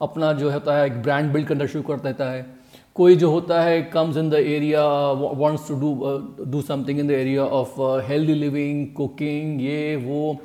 अपना 0.00 0.32
जो 0.32 0.50
होता 0.50 0.76
है, 0.76 0.86
एक 0.86 1.02
ब्रांड 1.02 1.32
बिल्ड 1.32 1.46
करना 1.48 1.66
शुरू 1.66 1.82
कर 1.84 2.00
देता 2.00 2.30
है। 2.30 2.46
कोई 2.94 3.16
जो 3.16 3.30
होता 3.30 3.60
है 3.62 3.82
comes 3.82 4.16
in 4.16 4.30
the 4.30 4.34
area 4.34 4.84
wants 5.12 5.68
to 5.68 5.74
do 5.80 6.44
do 6.44 6.62
something 6.62 7.00
in 7.00 7.06
the 7.08 7.10
area 7.10 7.44
of 7.44 7.80
healthy 8.08 8.34
living 8.34 8.86
cooking 8.94 9.60
ये, 9.62 9.96
वो 9.96 10.36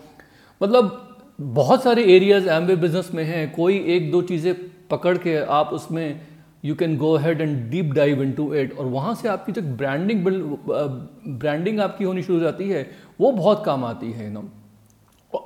मतलब 0.62 1.05
बहुत 1.40 1.84
सारे 1.84 2.04
एरियाज़ 2.16 2.48
एम्बे 2.50 2.76
बिज़नेस 2.76 3.10
में 3.14 3.24
हैं। 3.24 3.52
कोई 3.54 3.78
एक 3.96 4.12
दो 4.12 4.22
चीज़ें 4.22 4.54
पकड़ 4.90 5.18
के 5.18 5.36
आप 5.54 5.70
उसमें 5.74 6.22
you 6.66 6.76
can 6.76 6.96
go 6.98 7.16
ahead 7.18 7.42
and 7.42 7.58
deep 7.72 7.92
dive 7.94 8.22
into 8.34 8.54
it 8.56 8.78
और 8.78 8.86
वहाँ 8.88 9.16
से 9.16 9.28
आपकी 9.28 9.52
जो 9.52 9.62
ब्रांडिंग 9.62 10.26
ब्रांडिंग 10.26 11.80
आपकी 11.80 12.04
होनी 12.04 12.22
शुरू 12.24 12.38
हो 12.38 12.44
जाती 12.44 12.70
है, 12.70 12.90
वो 13.22 13.32
बहुत 13.32 13.64
काम 13.66 13.84
आती 13.86 14.12
है 14.12 14.30
नो 14.34 14.44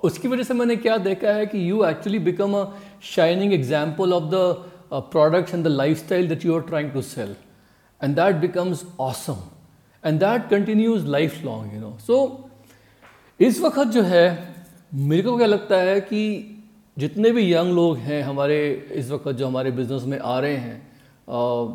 उसकी 0.04 0.28
वजह 0.28 0.44
से 0.44 0.54
मैंने 0.54 0.76
क्या 0.76 0.98
देखा 1.00 1.32
है 1.34 1.46
कि 1.46 1.70
you 1.70 1.84
actually 1.86 2.20
become 2.20 2.54
a 2.54 2.66
shining 3.06 3.54
example 3.54 4.14
of 4.14 4.24
the 4.34 5.02
products 5.12 5.54
and 5.54 5.64
the 5.64 5.68
lifestyle 5.98 6.28
that 6.30 6.46
you 6.46 6.56
are 6.56 6.62
trying 6.68 6.92
to 6.92 7.02
sell 7.02 7.36
and 8.02 8.16
that 8.16 8.36
becomes 8.36 8.86
awesome 9.00 9.42
and 10.04 10.20
that 10.20 10.50
continues 10.50 11.08
lifelong 11.46 11.74
you 11.74 11.80
know 11.82 11.98
so 12.08 12.20
इस 13.40 13.62
वक्त 13.62 13.88
जो 13.88 14.02
है 14.04 14.26
मेरे 14.92 15.22
को 15.22 15.36
क्या 15.38 15.48
लगता 15.48 15.78
है 15.78 16.00
कि 16.02 16.22
जितने 16.98 17.32
भी 17.32 17.54
यंग 17.54 17.74
लोग 17.74 17.98
हैं 17.98 18.22
हमारे, 18.24 18.88
इस 18.94 19.10
वक्त 19.12 19.28
जो 19.30 19.48
हमारे 19.48 19.72
बिज़नेस 19.72 20.04
में 20.04 20.18
आ 20.20 20.40
रहे 20.40 20.56
हैं 20.56 20.78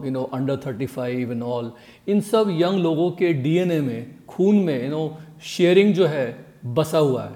you 0.04 0.10
know 0.10 0.22
under 0.34 0.56
thirty 0.66 0.86
five 0.86 1.32
and 1.32 1.42
all 1.42 1.70
इन 2.08 2.20
सब 2.22 2.48
यंग 2.52 2.78
लोगों 2.78 3.10
के 3.12 3.32
डीएनए 3.34 3.80
में, 3.80 4.06
खून 4.28 4.56
में 4.56 4.84
यू 4.84 4.90
नो 4.90 5.18
शेयरिंग 5.46 5.94
जो 5.94 6.06
है, 6.06 6.26
बसा 6.66 6.98
हुआ 6.98 7.22
है। 7.24 7.32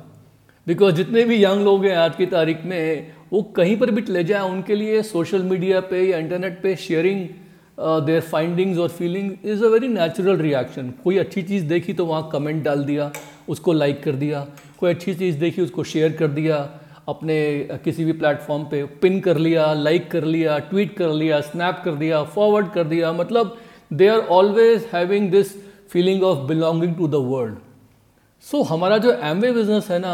बिकॉज़ 0.66 0.94
जितने 0.94 1.24
भी 1.24 1.42
यंग 1.44 1.64
लोग 1.64 1.84
हैं 1.84 1.96
आज 1.96 2.16
की 2.16 2.26
तारीख 2.26 2.64
में, 2.64 3.12
वो 3.32 3.42
कहीं 3.56 3.76
पर 3.78 3.90
भी 3.90 4.04
ले 4.08 4.24
जाए, 4.24 4.50
उनके 4.50 4.74
लिए 4.74 5.02
सोशल 5.04 5.42
मीडिया 5.44 5.80
पे 5.80 6.02
या 6.02 6.18
इंटरनेट 6.18 6.60
पे 6.62 6.76
शेयरिंग 6.78 7.26
देयर 7.78 8.20
फाइंडिंग्स 8.22 8.78
और 8.78 8.88
feeling 8.90 9.32
is 9.44 9.64
a 9.64 9.68
very 9.68 9.88
natural 9.88 10.36
reaction 10.38 10.92
कोई 11.04 11.18
अच्छी 11.18 11.42
चीज़ 11.42 11.64
देखी 11.66 11.92
तो 11.92 12.06
वहाँ 12.06 12.28
कमेंट 12.32 12.62
डाल 12.64 12.84
दिया। 12.84 13.12
उसको 13.48 13.72
लाइक 13.72 14.02
कर 14.02 14.12
दिया, 14.14 14.46
कोई 14.78 14.90
अच्छी 14.90 15.14
चीज़ 15.14 15.38
देखी, 15.38 15.62
उसको 15.62 15.84
शेयर 15.84 16.12
कर 16.12 16.28
दिया, 16.30 16.56
अपने 17.08 17.36
किसी 17.84 18.04
भी 18.04 18.12
प्लेटफॉर्म 18.12 18.64
पे 18.64 18.82
पिन 19.02 19.20
कर 19.20 19.38
लिया 19.38 19.72
लाइक 19.74 20.10
कर 20.10 20.24
लिया 20.24 20.58
ट्वीट 20.70 20.96
कर 20.96 21.12
लिया 21.12 21.40
स्नैप 21.40 21.80
कर 21.84 21.94
दिया 21.94 22.22
फॉरवर्ड 22.24 22.70
कर 22.72 22.84
दिया 22.84 23.12
मतलब 23.12 23.56
they 23.92 24.08
are 24.08 24.18
always 24.30 24.88
having 24.92 25.30
this 25.30 25.52
feeling 25.90 26.22
of 26.22 26.46
belonging 26.48 26.94
to 26.94 27.08
the 27.08 27.14
world 27.26 27.56
so 28.44 28.62
हमारा 28.62 28.98
जो 28.98 29.12
एमवे 29.12 29.52
बिज़नेस 29.52 29.90
है 29.90 29.98
ना 29.98 30.12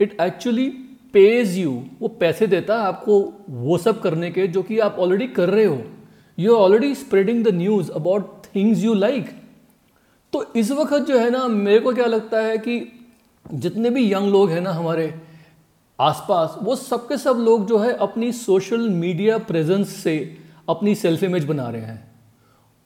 इट 0.00 0.16
एक्चुअली 0.20 0.68
पेज 1.12 1.56
यू 1.58 1.70
वो 2.00 2.08
पैसे 2.20 2.46
देता 2.46 2.78
है 2.78 2.86
आपको 2.86 3.18
वो 3.48 3.78
सब 3.78 4.00
करने 4.02 4.30
के 4.30 4.46
जो 4.48 4.62
कि 4.62 4.78
आप 4.78 4.96
ऑलरेडी 4.98 5.26
कर 5.26 5.48
रहे 5.48 5.64
हो। 5.64 5.82
You 6.38 6.54
are 6.54 6.62
already 6.62 6.94
spreading 6.94 7.44
the 7.44 7.54
news 7.54 7.90
about 7.90 8.46
things 8.54 8.84
you 8.84 8.94
like 8.94 9.30
तो 10.36 10.52
इस 10.56 10.70
वक्त 10.70 11.06
जो 11.08 11.18
है 11.18 11.28
ना, 11.30 11.46
मेरे 11.48 11.78
को 11.80 11.92
क्या 11.92 12.06
लगता 12.06 12.38
है 12.38 12.56
कि 12.58 12.80
जितने 13.46 13.90
भी 13.90 14.12
यंग 14.12 14.30
लोग 14.32 14.50
हैं 14.50 14.60
ना 14.60 14.70
हमारे 14.70 15.14
आसपास, 15.98 16.56
वो 16.62 16.74
सब 16.76 17.06
के 17.08 17.16
सब 17.18 17.36
लोग 17.40 17.66
जो 17.66 17.78
है 17.78 17.92
अपनी 17.96 18.30
सोशल 18.32 18.88
मीडिया 18.88 19.38
प्रेजेंस 19.40 19.94
से 19.94 20.16
अपनी 20.68 20.94
सेल्फ 20.94 21.22
इमेज 21.22 21.44
बना 21.44 21.68
रहे 21.68 21.82
हैं। 21.82 22.04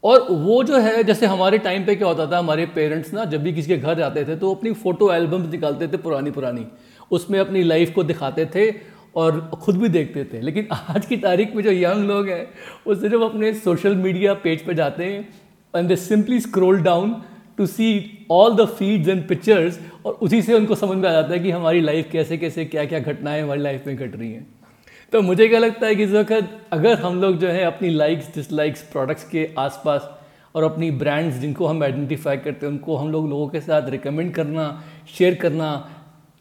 और 0.05 0.27
वो 0.31 0.63
जो 0.65 0.79
है, 0.79 1.03
जैसे 1.05 1.27
हमारे 1.27 1.59
टाइम 1.59 1.87
पे 1.87 1.97
क्या 1.97 2.09
होता 2.09 2.27
था, 2.27 2.39
हमारे 2.39 2.67
पेरेंट्स 2.67 3.13
ना 3.15 3.25
जब 3.25 3.43
भी 3.43 3.53
किसी 3.53 3.69
के 3.69 3.77
घर 3.77 3.99
जाते 3.99 4.25
थे 4.25 4.37
तो 4.37 4.55
अपनी 4.55 4.73
फ़ोटो 4.75 5.11
एल्बम्स 5.13 5.51
निकालते 5.53 5.89
थे 5.89 5.97
पुरानी 5.97 6.31
पुरानी 6.31 6.67
उसमें 7.11 7.39
अपनी 7.39 7.63
लाइफ 7.63 7.93
को 7.95 8.05
दिखाते 8.05 8.47
थे 8.55 8.71
और 9.17 9.41
ख़ुद 9.65 9.77
भी 9.77 9.89
देखते 9.89 10.25
थे। 10.25 10.41
लेकिन 10.41 10.69
आज 10.73 11.07
की 11.07 11.17
तारीख 11.17 11.55
में 11.57 11.63
जो 11.65 11.73
यंग 11.73 12.09
लोग 12.09 12.29
हैं 12.29 12.45
वो 12.87 12.95
सिर्फ़ 12.95 13.23
अपने 13.23 13.53
सोशल 13.57 13.97
मीडिया 13.97 14.35
पेज 14.45 14.65
पे 14.67 14.75
जाते 14.75 15.05
हैं 15.05 15.29
and 15.75 15.89
they 15.89 15.97
simply 15.97 16.41
scroll 16.41 16.81
down 16.83 17.21
to 17.61 17.67
see 17.67 17.89
all 18.31 18.55
the 18.57 18.65
feeds 18.69 19.09
and 19.09 19.27
pictures 19.29 19.79
और 20.07 20.13
उसी 20.23 20.41
से 20.43 20.55
उनको 20.55 20.75
समझ 20.75 20.97
में 20.97 21.09
आ 21.09 21.13
जाता 21.13 21.33
है 21.33 21.39
कि 21.39 21.51
हमारी 21.51 21.81
लाइफ 21.81 22.11
कैसे 22.13 22.37
कैसे 22.39 22.65
क्या 22.65 22.85
क्या 22.85 22.99
घटनाएँ 23.01 23.43
हमारी 23.43 23.61
लाइफ 23.61 23.87
में 23.87 23.97
घट 23.97 24.17
रही 24.17 24.33
हैं। 24.33 24.47
तो 25.13 25.21
मुझे 25.23 25.49
क्या 25.49 25.59
लगता 25.59 25.87
है 25.87 25.95
कि 25.95 26.03
इस 26.03 26.11
वक्त 26.11 26.49
अगर 26.73 26.99
हम 27.01 27.21
लोग 27.21 27.37
जो 27.39 27.49
है 27.49 27.65
अपनी 27.65 27.89
लाइक्स 27.91 28.35
डिसलाइक्स 28.35 28.83
प्रोडक्ट्स 28.83 29.25
के 29.25 29.49
आसपास 29.59 30.09
और 30.55 30.65
अपनी 30.65 30.91
ब्रांड्स 30.91 31.37
जिनको 31.37 31.67
हम 31.67 31.83
आइडेंटिफाई 31.83 32.37
करते 32.37 32.67
हैं, 32.67 32.73
उनको 32.73 32.97
हम 32.97 33.11
लोग 33.13 33.29
लोगों 33.29 33.49
के 33.49 33.61
साथ 33.61 33.89
रिकमेंड 33.91 34.33
करना 34.35 34.65
शेयर 35.19 35.35
करना 35.35 35.69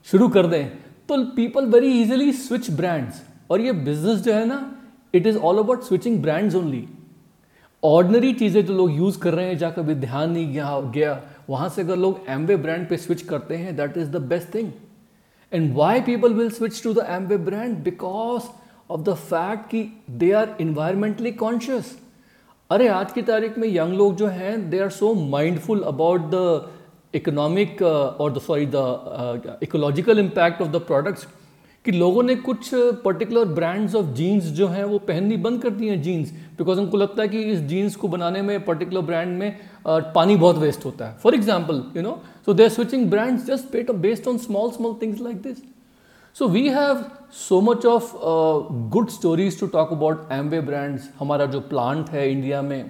शुरू 0.08 0.28
कर 0.30 0.48
दें 0.48 0.68
तो 1.10 1.18
people 1.36 1.66
very 1.66 1.92
easily 2.02 2.32
switch 2.34 2.70
brands 2.72 3.22
और 3.52 3.62
ये 3.62 3.72
बिज़नेस 3.72 4.20
जो 4.20 4.34
है 4.34 4.46
ना 4.46 4.60
it 5.14 5.28
is 5.28 5.38
all 5.38 5.58
about 5.58 5.84
switching 5.84 6.22
brands 6.22 6.56
only 6.56 6.88
ordinary 7.84 8.32
चीज़ें 8.34 8.66
जो 8.66 8.74
लोग 8.74 8.92
यूज़ 8.92 9.20
कर 9.20 9.34
रहे 9.34 9.46
हैं, 9.48 9.58
जहाँ 9.58 9.74
कभी 9.74 9.94
ध्यान 9.96 10.32
नहीं 10.32 10.52
गया 10.54 10.80
गया, 10.94 11.22
वहाँ 11.50 11.70
से 11.70 11.82
अगर 11.82 11.98
लोग 11.98 12.26
एमवे 12.30 12.56
ब्रांड 12.58 12.88
पे 12.90 12.98
स्विच 12.98 13.22
करते 13.22 13.56
हैं 13.58 13.76
that 13.76 13.98
is 13.98 14.10
the 14.12 14.22
best 14.30 14.54
thing 14.56 14.72
and 15.52 15.74
why 15.76 16.02
people 16.02 16.34
will 16.34 16.50
switch 16.52 16.84
to 16.84 16.94
the 16.94 17.06
Amway 17.10 17.38
brand 17.46 17.78
because 17.84 18.50
of 18.92 19.02
the 19.02 19.14
fact 19.14 19.70
कि 19.72 19.84
दे 20.12 20.32
आर 20.32 20.56
इन्वायरमेंटली 20.62 21.32
कॉन्शियस 21.32 21.98
अरे, 22.70 22.88
आज 22.88 23.12
की 23.12 23.22
तारीख 23.22 23.58
में 23.58 23.68
यंग 23.68 23.94
लोग 23.98 24.16
जो 24.16 24.28
हैं 24.28 24.70
they 24.70 24.80
are 24.80 24.90
so 24.90 25.14
mindful 25.30 25.82
about 25.84 26.30
the 26.32 26.70
economic 27.16 27.82
और 27.82 28.34
the 28.34 28.40
sorry 28.40 28.68
the 28.76 29.60
ecological 29.64 30.20
impact 30.20 30.62
of 30.62 30.70
the 30.70 30.82
products 30.88 31.28
कि 31.86 31.92
लोगों 31.92 32.24
ने 32.24 32.36
कुछ 32.36 32.70
पर्टिकुलर 33.04 33.46
ब्रांड्स 33.46 33.96
ऑफ़ 33.96 34.06
जीन्स 34.16 34.46
जो 34.56 34.68
हैं, 34.68 34.84
वो 34.84 34.98
पहननी 35.00 35.38
बंद 35.38 35.62
कर 35.62 35.70
दी 35.70 35.88
हैं 35.88 36.02
जीन्स 36.02 36.32
बिकॉज़ 36.58 36.80
उनको 36.80 36.98
लगता 36.98 37.22
है 37.22 37.28
कि 37.28 37.42
इस 37.44 37.60
जीन्स 37.68 37.96
को 37.96 38.08
बनाने 38.08 38.42
में 38.42 38.66
पर्टिकुलर 38.66 39.02
ब्रांड 39.02 39.38
में 39.38 39.60
पानी 39.88 40.36
बहुत 40.36 40.58
वेस्ट 40.58 40.86
होता 40.86 41.06
है। 41.06 41.18
For 41.24 41.36
example 41.36 41.84
you 41.96 42.02
know 42.02 42.22
so 42.46 42.54
they 42.54 42.64
are 42.64 42.70
switching 42.70 43.10
brands 43.12 43.46
just 43.46 43.92
based 43.92 44.28
on 44.28 44.38
small 44.38 44.72
small 44.72 44.96
things 45.02 45.22
like 45.22 45.42
this 45.42 45.58
so 46.36 46.48
we 46.48 46.68
have 46.70 47.04
so 47.38 47.62
much 47.62 47.86
of 47.86 48.12
good 48.92 49.10
stories 49.10 49.60
to 49.60 49.68
talk 49.68 49.92
about 49.92 50.32
Amway 50.32 50.62
brands 50.62 51.10
हमारा 51.20 51.46
जो 51.46 51.60
plant 51.70 52.10
है 52.10 52.30
India 52.32 52.62
में 52.62 52.84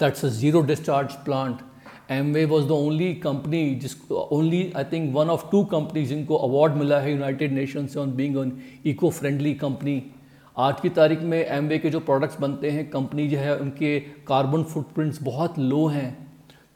that's 0.00 0.24
a 0.24 0.28
zero 0.28 0.60
discharge 0.62 1.12
plant 1.24 1.60
Amway 2.08 2.44
was 2.44 2.66
the 2.66 2.70
only 2.70 3.12
company 3.14 3.64
जिस 3.74 3.96
only 4.10 4.62
I 4.76 4.84
think 4.92 5.14
one 5.14 5.30
of 5.30 5.44
two 5.50 5.64
companies 5.72 6.08
जिनको 6.08 6.36
award 6.36 6.74
मिला 6.74 7.00
है 7.00 7.12
United 7.12 7.52
Nation 7.52 7.86
से 7.86 7.98
on 8.00 8.12
being 8.12 8.36
on 8.36 8.52
eco 8.86 9.10
friendly 9.10 9.54
company 9.54 10.02
आज 10.56 10.80
की 10.80 10.88
तारीख 10.88 11.20
में 11.22 11.38
एमवे 11.38 11.78
के 11.78 11.90
जो 11.90 12.00
प्रोडक्ट्स 12.00 12.40
बनते 12.40 12.70
हैं 12.70 12.88
कंपनी 12.90 13.26
जो 13.28 13.38
है, 13.38 13.56
उनके 13.56 13.98
कार्बन 14.28 14.62
फुटप्रिंट्स 14.64 15.22
बहुत 15.22 15.58
लो 15.58 15.86
हैं। 15.86 16.10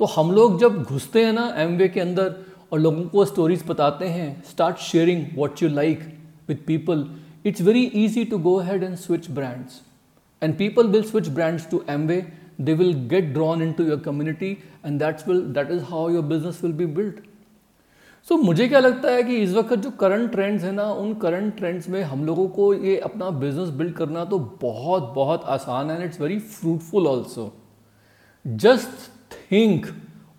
तो 0.00 0.04
हम 0.06 0.30
लोग 0.32 0.58
जब 0.60 0.82
घुसते 0.82 1.24
हैं 1.24 1.32
ना 1.32 1.46
एमवे 1.58 1.88
के 1.88 2.00
अंदर 2.00 2.34
और 2.72 2.80
लोगों 2.80 3.04
को 3.04 3.24
स्टोरीज 3.24 3.64
बताते 3.68 4.06
हैं 4.08 4.28
start 4.50 4.76
sharing 4.80 5.24
what 5.36 5.62
you 5.62 5.68
like 5.68 6.00
with 6.48 6.58
people 6.66 7.04
it's 7.46 7.62
very 7.62 7.82
easy 7.94 8.24
to 8.24 8.38
go 8.38 8.56
ahead 8.60 8.82
and 8.82 8.94
switch 8.96 9.30
brands 9.30 9.80
and 10.42 10.56
people 10.58 10.86
will 10.86 11.02
switch 11.02 11.28
brands 11.30 11.68
to 11.70 11.82
Amway 11.88 12.24
they 12.66 12.74
will 12.74 12.94
get 13.12 13.32
drawn 13.34 13.62
into 13.62 13.84
your 13.84 13.98
community 13.98 14.50
and 14.82 15.00
that's 15.00 15.26
will 15.26 15.42
that 15.58 15.70
is 15.70 15.82
how 15.84 16.08
your 16.08 16.22
business 16.24 16.62
will 16.62 16.80
be 16.80 16.88
built. 16.98 17.20
So 18.26 18.34
so, 18.34 18.44
मुझे 18.44 18.66
क्या 18.68 18.80
लगता 18.80 19.10
है 19.10 19.22
कि 19.22 19.36
इस 19.36 19.52
वक्त 19.54 19.74
जो 19.76 19.90
current 20.00 20.30
trends 20.32 20.64
हैं 20.64 20.72
ना 20.72 20.84
उन 20.94 21.14
करंट 21.22 21.56
ट्रेंड्स 21.56 21.88
में 21.88 22.02
हम 22.02 22.24
लोगों 22.24 22.46
को 22.48 22.72
ये 22.74 22.96
अपना 23.06 23.30
बिज़नेस 23.38 23.68
बिल्ड 23.78 23.94
करना 23.96 24.24
तो 24.24 24.38
बहुत 24.62 25.12
बहुत 25.14 25.44
आसान 25.54 25.90
है 25.90 25.96
and 25.96 26.04
it's 26.04 26.20
very 26.20 26.38
fruitful 26.38 27.06
also 27.06 27.52
just 28.44 29.10
think 29.32 29.86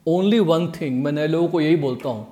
only 0.07 0.39
one 0.51 0.71
thing 0.79 1.03
मैं 1.03 1.11
नए 1.11 1.27
लोगों 1.27 1.47
को 1.47 1.61
यही 1.61 1.75
बोलता 1.83 2.09
हूँ 2.09 2.27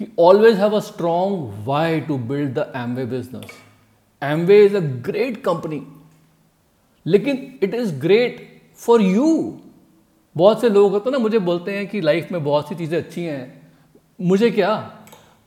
कि 0.00 0.06
always 0.20 0.58
have 0.58 0.76
a 0.76 0.80
strong 0.80 1.64
why 1.66 2.00
to 2.00 2.18
build 2.28 2.52
the 2.58 2.72
Amway 2.76 3.04
business 3.06 3.56
Amway 4.22 4.64
is 4.64 4.76
a 4.76 4.80
great 5.08 5.42
company 5.44 5.82
लेकिन 7.06 7.42
it 7.62 7.74
is 7.74 7.94
great 8.00 8.48
for 8.80 9.02
you 9.02 9.58
बहुत 10.36 10.60
से 10.60 10.68
लोग 10.68 10.92
होते 10.92 11.10
हैं 11.10 11.12
ना, 11.12 11.18
मुझे 11.18 11.38
बोलते 11.38 11.72
हैं 11.72 11.86
कि 11.88 12.00
लाइफ 12.00 12.32
में 12.32 12.42
बहुत 12.44 12.68
सी 12.68 12.74
चीज़ें 12.74 12.96
अच्छी 12.98 13.22
हैं। 13.22 13.60
मुझे 14.20 14.50
क्या? 14.50 14.72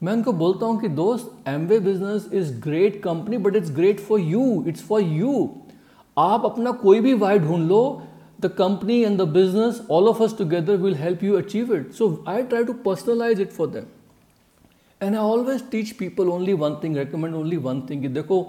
मैं 0.04 0.14
उनको 0.14 0.32
बोलता 0.34 0.66
हूँ 0.66 0.80
कि 0.80 0.88
दोस्त 0.88 1.48
Amway 1.68 1.80
business 1.80 2.28
is 2.34 2.54
great 2.62 3.02
company 3.04 3.38
but 3.38 3.56
it's 3.56 3.72
great 3.72 4.00
for 4.00 4.20
you 4.20 4.64
it's 4.68 4.82
for 4.82 5.02
you 5.02 5.50
आप 6.18 6.46
अपना 6.46 6.72
कोई 6.82 7.00
भी 7.00 7.14
वाई 7.14 7.40
ढूंढ 7.40 7.68
लो 7.68 7.82
the 8.42 8.48
company 8.58 9.00
and 9.04 9.18
the 9.22 9.28
business 9.30 9.82
all 9.92 10.08
of 10.08 10.22
us 10.24 10.38
together 10.38 10.78
will 10.78 10.96
help 10.96 11.24
you 11.24 11.38
achieve 11.38 11.74
it 11.76 11.92
so 11.94 12.10
I 12.28 12.44
try 12.44 12.64
to 12.64 12.74
personalise 12.86 13.42
it 13.42 13.52
for 13.52 13.68
them 13.68 13.86
and 15.02 15.16
I 15.16 15.22
always 15.22 15.70
teach 15.72 15.92
people 15.92 16.30
only 16.30 16.54
one 16.54 16.76
thing 16.84 16.98
recommend 16.98 17.36
only 17.36 17.58
one 17.58 17.82
thing 17.90 18.06
देखो 18.14 18.44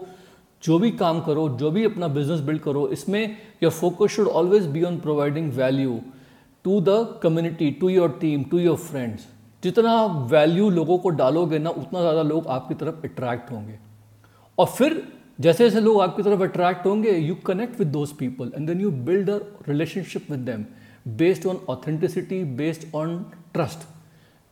जो 0.65 0.79
भी 0.79 0.91
काम 0.93 1.21
करो, 1.21 1.49
जो 1.51 1.71
भी 1.71 1.85
अपना 1.85 2.09
business 2.09 2.41
build 2.41 2.61
करो, 2.63 2.87
इसमें 2.89 3.37
your 3.63 3.73
focus 3.73 4.11
should 4.11 4.29
always 4.29 4.67
be 4.67 4.83
on 4.83 4.99
providing 5.01 5.53
value 5.53 6.01
to 6.65 6.81
the 6.81 7.21
community 7.23 7.71
to 7.81 7.89
your 7.89 8.19
team 8.21 8.45
to 8.45 8.59
your 8.59 8.77
friends 8.79 9.27
जितना 9.63 10.05
वैल्यू 10.31 10.69
लोगों 10.71 10.99
को 10.99 11.09
डालोगे 11.11 11.59
ना, 11.59 11.71
उतना 11.71 12.01
ज़्यादा 12.01 12.23
लोग 12.23 12.47
आपकी 12.49 12.75
तरफ़ 12.75 13.05
अट्रैक्ट 13.05 13.51
होंगे। 13.51 13.79
और 14.59 14.67
फिर 14.69 15.03
जैसे 15.41 15.65
जैसे 15.65 15.81
लोग 15.81 16.01
आपकी 16.01 16.23
तरफ़ 16.23 16.43
अट्रैक्ट 16.43 16.87
होंगे 16.87 17.11
you 17.11 17.35
connect 17.47 17.79
with 17.79 17.89
those 17.91 18.13
people 18.17 18.53
and 18.57 18.67
then 18.67 18.81
you 18.81 18.91
build 19.07 19.31
a 19.31 19.39
relationship 19.69 20.31
with 20.31 20.41
them 20.41 20.65
based 21.17 21.47
on 21.47 21.59
authenticity 21.69 22.43
based 22.57 22.95
on 22.95 23.19
trust 23.55 23.87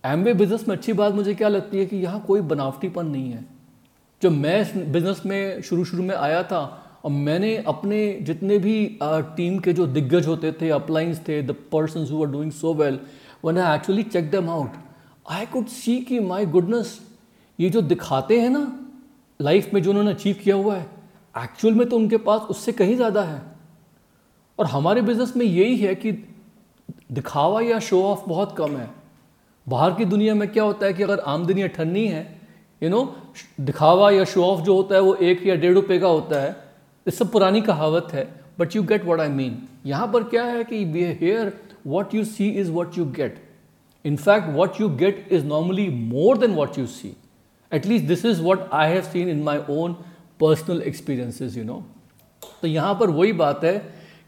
Amway 0.04 0.24
business 0.24 0.66
में 0.68 0.74
अच्छी 0.76 0.92
बात 0.92 1.14
मुझे 1.14 1.34
क्या 1.34 1.48
लगती 1.48 1.78
है 1.78 1.86
कि 1.86 1.96
यहाँ 1.96 2.20
कोई 2.26 2.40
बनावटीपन 2.46 3.06
नहीं 3.06 3.30
है। 3.32 3.44
जब 4.22 4.32
मैं 4.32 4.92
बिज़नेस 4.92 5.22
में 5.26 5.62
शुरू 5.62 5.84
शुरू 5.84 6.02
में 6.02 6.14
आया 6.14 6.42
था, 6.42 6.78
और 7.04 7.10
मैंने 7.10 7.56
अपने 7.68 8.00
जितने 8.22 8.58
भी 8.58 8.74
टीम 9.02 9.58
के 9.58 9.72
जो 9.72 9.86
दिग्गज 9.86 10.26
होते 10.26 10.52
थे 10.52 10.68
अपलाइंस 10.70 11.20
थे 11.28 11.40
the 11.42 11.54
person 11.72 12.06
who 12.10 12.24
are 12.24 12.30
doing 12.30 12.52
so 12.52 12.74
well 12.74 12.98
one 13.44 13.58
I 13.58 13.74
actually 13.76 14.02
check 14.02 14.30
them 14.30 14.50
out 14.50 14.72
I 15.30 15.46
could 15.46 15.66
see 15.68 15.98
कि 16.00 16.20
माई 16.20 16.46
गुडनेस 16.46 16.98
ये 17.58 17.70
जो 17.70 17.80
दिखाते 17.82 18.40
हैं 18.40 18.50
ना 18.50 18.66
लाइफ 19.40 19.72
में 19.74 19.82
जो 19.82 19.90
उन्होंने 19.90 20.10
अचीव 20.10 20.36
किया 20.42 20.54
हुआ 20.56 20.76
है 20.76 20.86
एक्चुअल 21.34 21.74
में 21.74 21.88
तो 21.88 21.96
उनके 21.96 22.16
पास 22.18 22.40
उससे 22.50 22.72
कहीं 22.72 22.94
ज़्यादा 22.96 23.22
है। 23.22 23.40
और 24.58 24.66
हमारे 24.66 25.02
बिज़नेस 25.02 25.32
में 25.36 25.44
यही 25.46 25.76
है 25.76 25.94
कि 25.94 26.12
दिखावा 27.12 27.60
या 27.60 27.78
शो 27.80 28.02
ऑफ़ 28.02 28.28
बहुत 28.28 28.54
कम 28.56 28.76
है। 28.76 28.88
बाहर 29.66 29.94
की 29.94 30.04
दुनिया 30.04 30.34
में 30.34 30.48
क्या 30.48 30.64
होता 30.64 30.86
है 30.86 30.92
कि 30.92 31.02
अगर 31.02 31.20
आमदनी 31.26 31.62
अठन्नी 31.62 32.06
है 32.06 32.22
यू 32.82 32.88
नो 32.88 33.16
दिखावा 33.60 34.10
या 34.10 34.24
शो 34.24 34.44
ऑफ़ 34.44 34.60
जो 34.60 34.74
होता 34.76 34.94
है 34.94 35.00
वो 35.00 35.14
एक 35.14 35.46
या 35.46 35.54
डेढ़ 35.54 35.74
रुपये 35.74 35.98
का 35.98 36.08
होता 36.08 36.40
है। 36.40 36.56
इस 37.06 37.18
सब 37.18 37.32
पुरानी 37.32 37.60
कहावत 37.60 38.08
है 38.12 38.28
but 38.58 38.76
you 38.76 38.82
get 38.82 39.04
what 39.04 39.20
I 39.20 39.28
mean 39.28 39.58
यहाँ 39.86 40.06
पर 40.12 40.24
क्या 40.24 40.44
है 40.44 40.64
कि 40.64 40.84
here 41.20 41.52
what 41.86 42.14
you 42.14 42.24
see 42.24 42.48
is 42.48 42.70
what 42.70 42.98
you 42.98 43.04
get 43.04 43.42
in 44.04 44.16
fact 44.16 44.48
what 44.48 44.80
you 44.80 44.88
get 44.88 45.28
is 45.30 45.44
normally 45.44 45.88
more 45.88 46.38
than 46.38 46.54
what 46.54 46.78
you 46.78 46.86
see 46.86 47.16
at least 47.72 48.04
this 48.04 48.24
is 48.24 48.42
what 48.42 48.68
I 48.72 48.90
have 48.92 49.02
seen 49.02 49.28
in 49.28 49.42
my 49.42 49.60
own 49.70 49.92
personal 50.40 50.82
experiences 50.82 51.56
you 51.56 51.64
know 51.64 51.82
तो 52.62 52.68
यहाँ 52.68 52.94
पर 52.94 53.10
वही 53.10 53.32
बात 53.32 53.64
है 53.64 53.78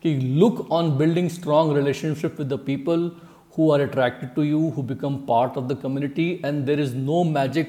कि 0.03 0.15
look 0.15 0.67
on 0.71 0.97
building 0.99 1.29
strong 1.29 1.77
relationship 1.77 2.41
with 2.41 2.49
the 2.49 2.59
people 2.67 3.11
who 3.57 3.71
are 3.71 3.81
attracted 3.83 4.35
to 4.35 4.43
you, 4.43 4.71
who 4.71 4.83
become 4.83 5.19
part 5.27 5.57
of 5.57 5.69
the 5.69 5.77
community, 5.77 6.41
and 6.45 6.67
there 6.67 6.81
is 6.81 6.95
no 6.95 7.23
magic 7.25 7.69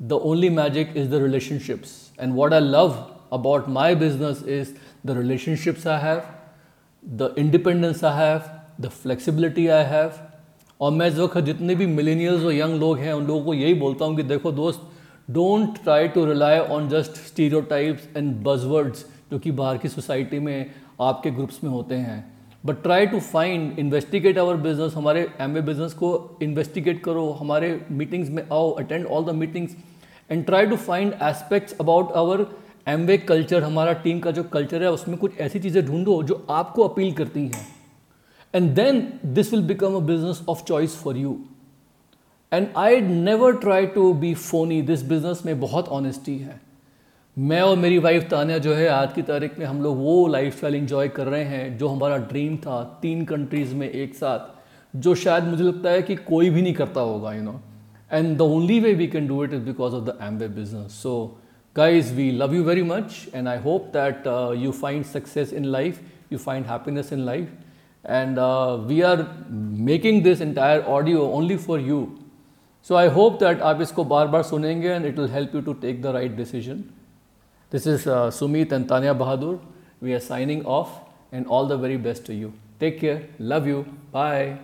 the 0.00 0.18
only 0.18 0.50
magic 0.50 0.94
is 0.94 1.08
the 1.08 1.20
relationships. 1.20 2.10
And 2.18 2.34
what 2.34 2.52
I 2.52 2.58
love 2.58 3.12
about 3.32 3.68
my 3.68 3.94
business 3.94 4.42
is 4.42 4.74
the 5.04 5.14
relationships 5.14 5.86
I 5.86 5.98
have, 5.98 6.26
the 7.02 7.34
independence 7.34 8.02
I 8.02 8.16
have, 8.16 8.50
the 8.78 8.90
flexibility 8.90 9.70
I 9.70 9.82
have. 9.84 10.18
और 10.80 10.90
मैं 10.92 11.06
इस 11.08 11.14
वक्त 11.18 11.38
जितने 11.44 11.74
भी 11.74 11.86
millennials 11.86 12.42
और 12.44 12.52
young 12.52 12.74
लोग 12.80 12.98
हैं 12.98 13.12
उन 13.12 13.26
लोगों 13.26 13.44
को 13.44 13.54
यही 13.54 13.74
बोलता 13.74 14.04
हूँ 14.04 14.16
कि 14.16 14.22
देखो 14.22 14.50
दोस्त 14.52 14.80
don't 15.30 15.78
try 15.84 16.08
to 16.08 16.24
rely 16.26 16.58
on 16.58 16.88
just 16.88 17.16
stereotypes 17.70 18.16
and 18.16 18.34
buzzwords 18.44 19.04
जो 19.30 19.38
कि 19.38 19.50
बाहर 19.60 19.78
की 19.78 19.88
सोसाइटी 19.88 20.38
में 20.38 20.70
आपके 21.02 21.30
ग्रुप्स 21.30 21.62
में 21.64 21.70
होते 21.70 21.94
हैं 21.94 22.18
but 22.66 22.82
try 22.82 23.06
to 23.06 23.18
find 23.22 23.78
investigate 23.78 24.38
our 24.38 24.56
business 24.58 24.94
हमारे 24.94 25.26
एम 25.40 25.54
बिज़नेस 25.56 25.92
को 25.94 26.38
इन्वेस्टिगेट 26.42 27.02
करो, 27.04 27.30
हमारे 27.40 27.80
मीटिंग्स 27.92 28.30
में 28.30 28.42
आओ 28.44 28.70
attend 28.72 29.06
all 29.06 29.24
the 29.24 29.34
meetings 29.36 29.76
and 30.30 30.44
try 30.46 30.66
to 30.66 30.76
find 30.78 31.12
aspects 31.22 31.76
about 31.80 32.12
our 32.16 32.46
um 32.88 33.06
culture 33.28 33.62
हमारा 33.62 33.92
टीम 34.02 34.18
का 34.20 34.30
जो 34.30 34.42
कल्चर 34.44 34.82
है, 34.82 34.90
उसमें 34.92 35.16
कुछ 35.18 35.38
ऐसी 35.40 35.60
चीज़ें 35.60 35.84
ढूंढो 35.86 36.22
जो 36.22 36.46
आपको 36.50 36.82
अपील 36.84 37.12
करती 37.12 37.46
हैं। 37.46 37.66
And 38.54 38.70
then 38.74 39.00
this 39.26 39.52
will 39.52 39.62
become 39.66 39.94
a 39.96 40.00
business 40.06 40.42
of 40.48 40.64
choice 40.64 40.96
for 40.96 41.16
you 41.16 41.38
and 42.52 42.68
I 42.76 43.00
never 43.00 43.56
try 43.58 43.86
to 43.94 44.12
be 44.14 44.34
phony 44.34 44.80
this 44.84 45.02
business 45.04 45.42
में 45.46 45.58
बहुत 45.60 45.88
ऑनेस्टी 45.90 46.36
है। 46.38 46.60
मैं 47.36 47.60
और 47.62 47.76
मेरी 47.76 47.98
वाइफ 47.98 48.22
तानिया 48.30 48.58
जो 48.58 48.74
है, 48.74 48.86
आज 48.88 49.12
की 49.12 49.22
तारीख 49.22 49.58
में 49.58 49.64
हम 49.66 49.82
लोग 49.82 49.96
वो 49.96 50.26
लाइफ 50.26 50.56
स्टाइल 50.56 50.74
इंजॉय 50.74 51.08
कर 51.08 51.26
रहे 51.26 51.42
हैं 51.44 51.76
जो 51.78 51.88
हमारा 51.88 52.16
ड्रीम 52.28 52.56
था 52.56 52.82
तीन 53.02 53.24
कंट्रीज़ 53.24 53.74
में 53.74 53.88
एक 53.88 54.14
साथ, 54.14 54.38
जो 54.96 55.14
शायद 55.14 55.44
मुझे 55.44 55.64
लगता 55.64 55.90
है 55.90 56.02
कि 56.02 56.16
कोई 56.16 56.48
भी 56.50 56.62
नहीं 56.62 56.72
करता 56.74 57.00
होगा 57.00 57.32
you 57.32 57.42
know 57.42 57.60
and 58.12 58.36
the 58.38 58.40
only 58.40 58.80
way 58.80 58.92
we 58.94 59.06
can 59.06 59.26
do 59.28 59.44
it 59.44 59.52
is 59.52 59.64
because 59.64 59.94
of 59.94 60.04
the 60.04 60.16
um 60.22 60.38
way 60.38 60.48
business 60.48 60.92
so 61.02 61.14
guys 61.76 62.14
we 62.14 62.30
love 62.30 62.54
you 62.54 62.62
very 62.64 62.82
much 62.82 63.28
and 63.34 63.48
I 63.48 63.58
hope 63.58 63.90
that 63.96 64.26
you 64.64 64.72
find 64.72 65.04
success 65.04 65.52
in 65.52 65.64
life 65.64 66.00
you 66.32 66.38
find 66.38 66.66
happiness 66.66 67.12
in 67.12 67.24
life 67.26 67.52
and 68.04 68.38
we 68.88 69.00
are 69.02 69.26
making 69.84 70.22
this 70.24 70.40
entire 70.40 70.80
audio 70.96 71.26
only 71.28 71.56
for 71.68 71.80
you 71.80 72.06
so 72.90 72.94
I 72.94 73.08
hope 73.10 73.40
that 73.40 73.60
आप 73.62 73.80
इसको 73.82 74.04
बार 74.06 74.26
बार 74.26 74.42
सुनेंगे 74.42 74.88
and 74.88 75.06
it 75.06 75.18
will 75.18 75.30
help 75.30 75.54
you 75.54 75.60
to 75.60 75.72
take 75.72 76.02
the 76.02 76.06
right 76.16 76.36
decision 76.36 76.84
this 77.70 77.86
is 77.86 78.06
uh, 78.06 78.30
sumit 78.30 78.72
and 78.72 78.88
tanya 78.88 79.14
bahadur. 79.14 79.60
We 80.00 80.14
are 80.14 80.20
signing 80.20 80.64
off 80.64 81.00
and 81.32 81.46
all 81.46 81.66
the 81.66 81.76
very 81.76 81.96
best 81.96 82.24
to 82.26 82.34
you. 82.34 82.52
Take 82.78 83.00
care. 83.00 83.28
Love 83.38 83.66
you. 83.66 83.84
Bye 84.12 84.58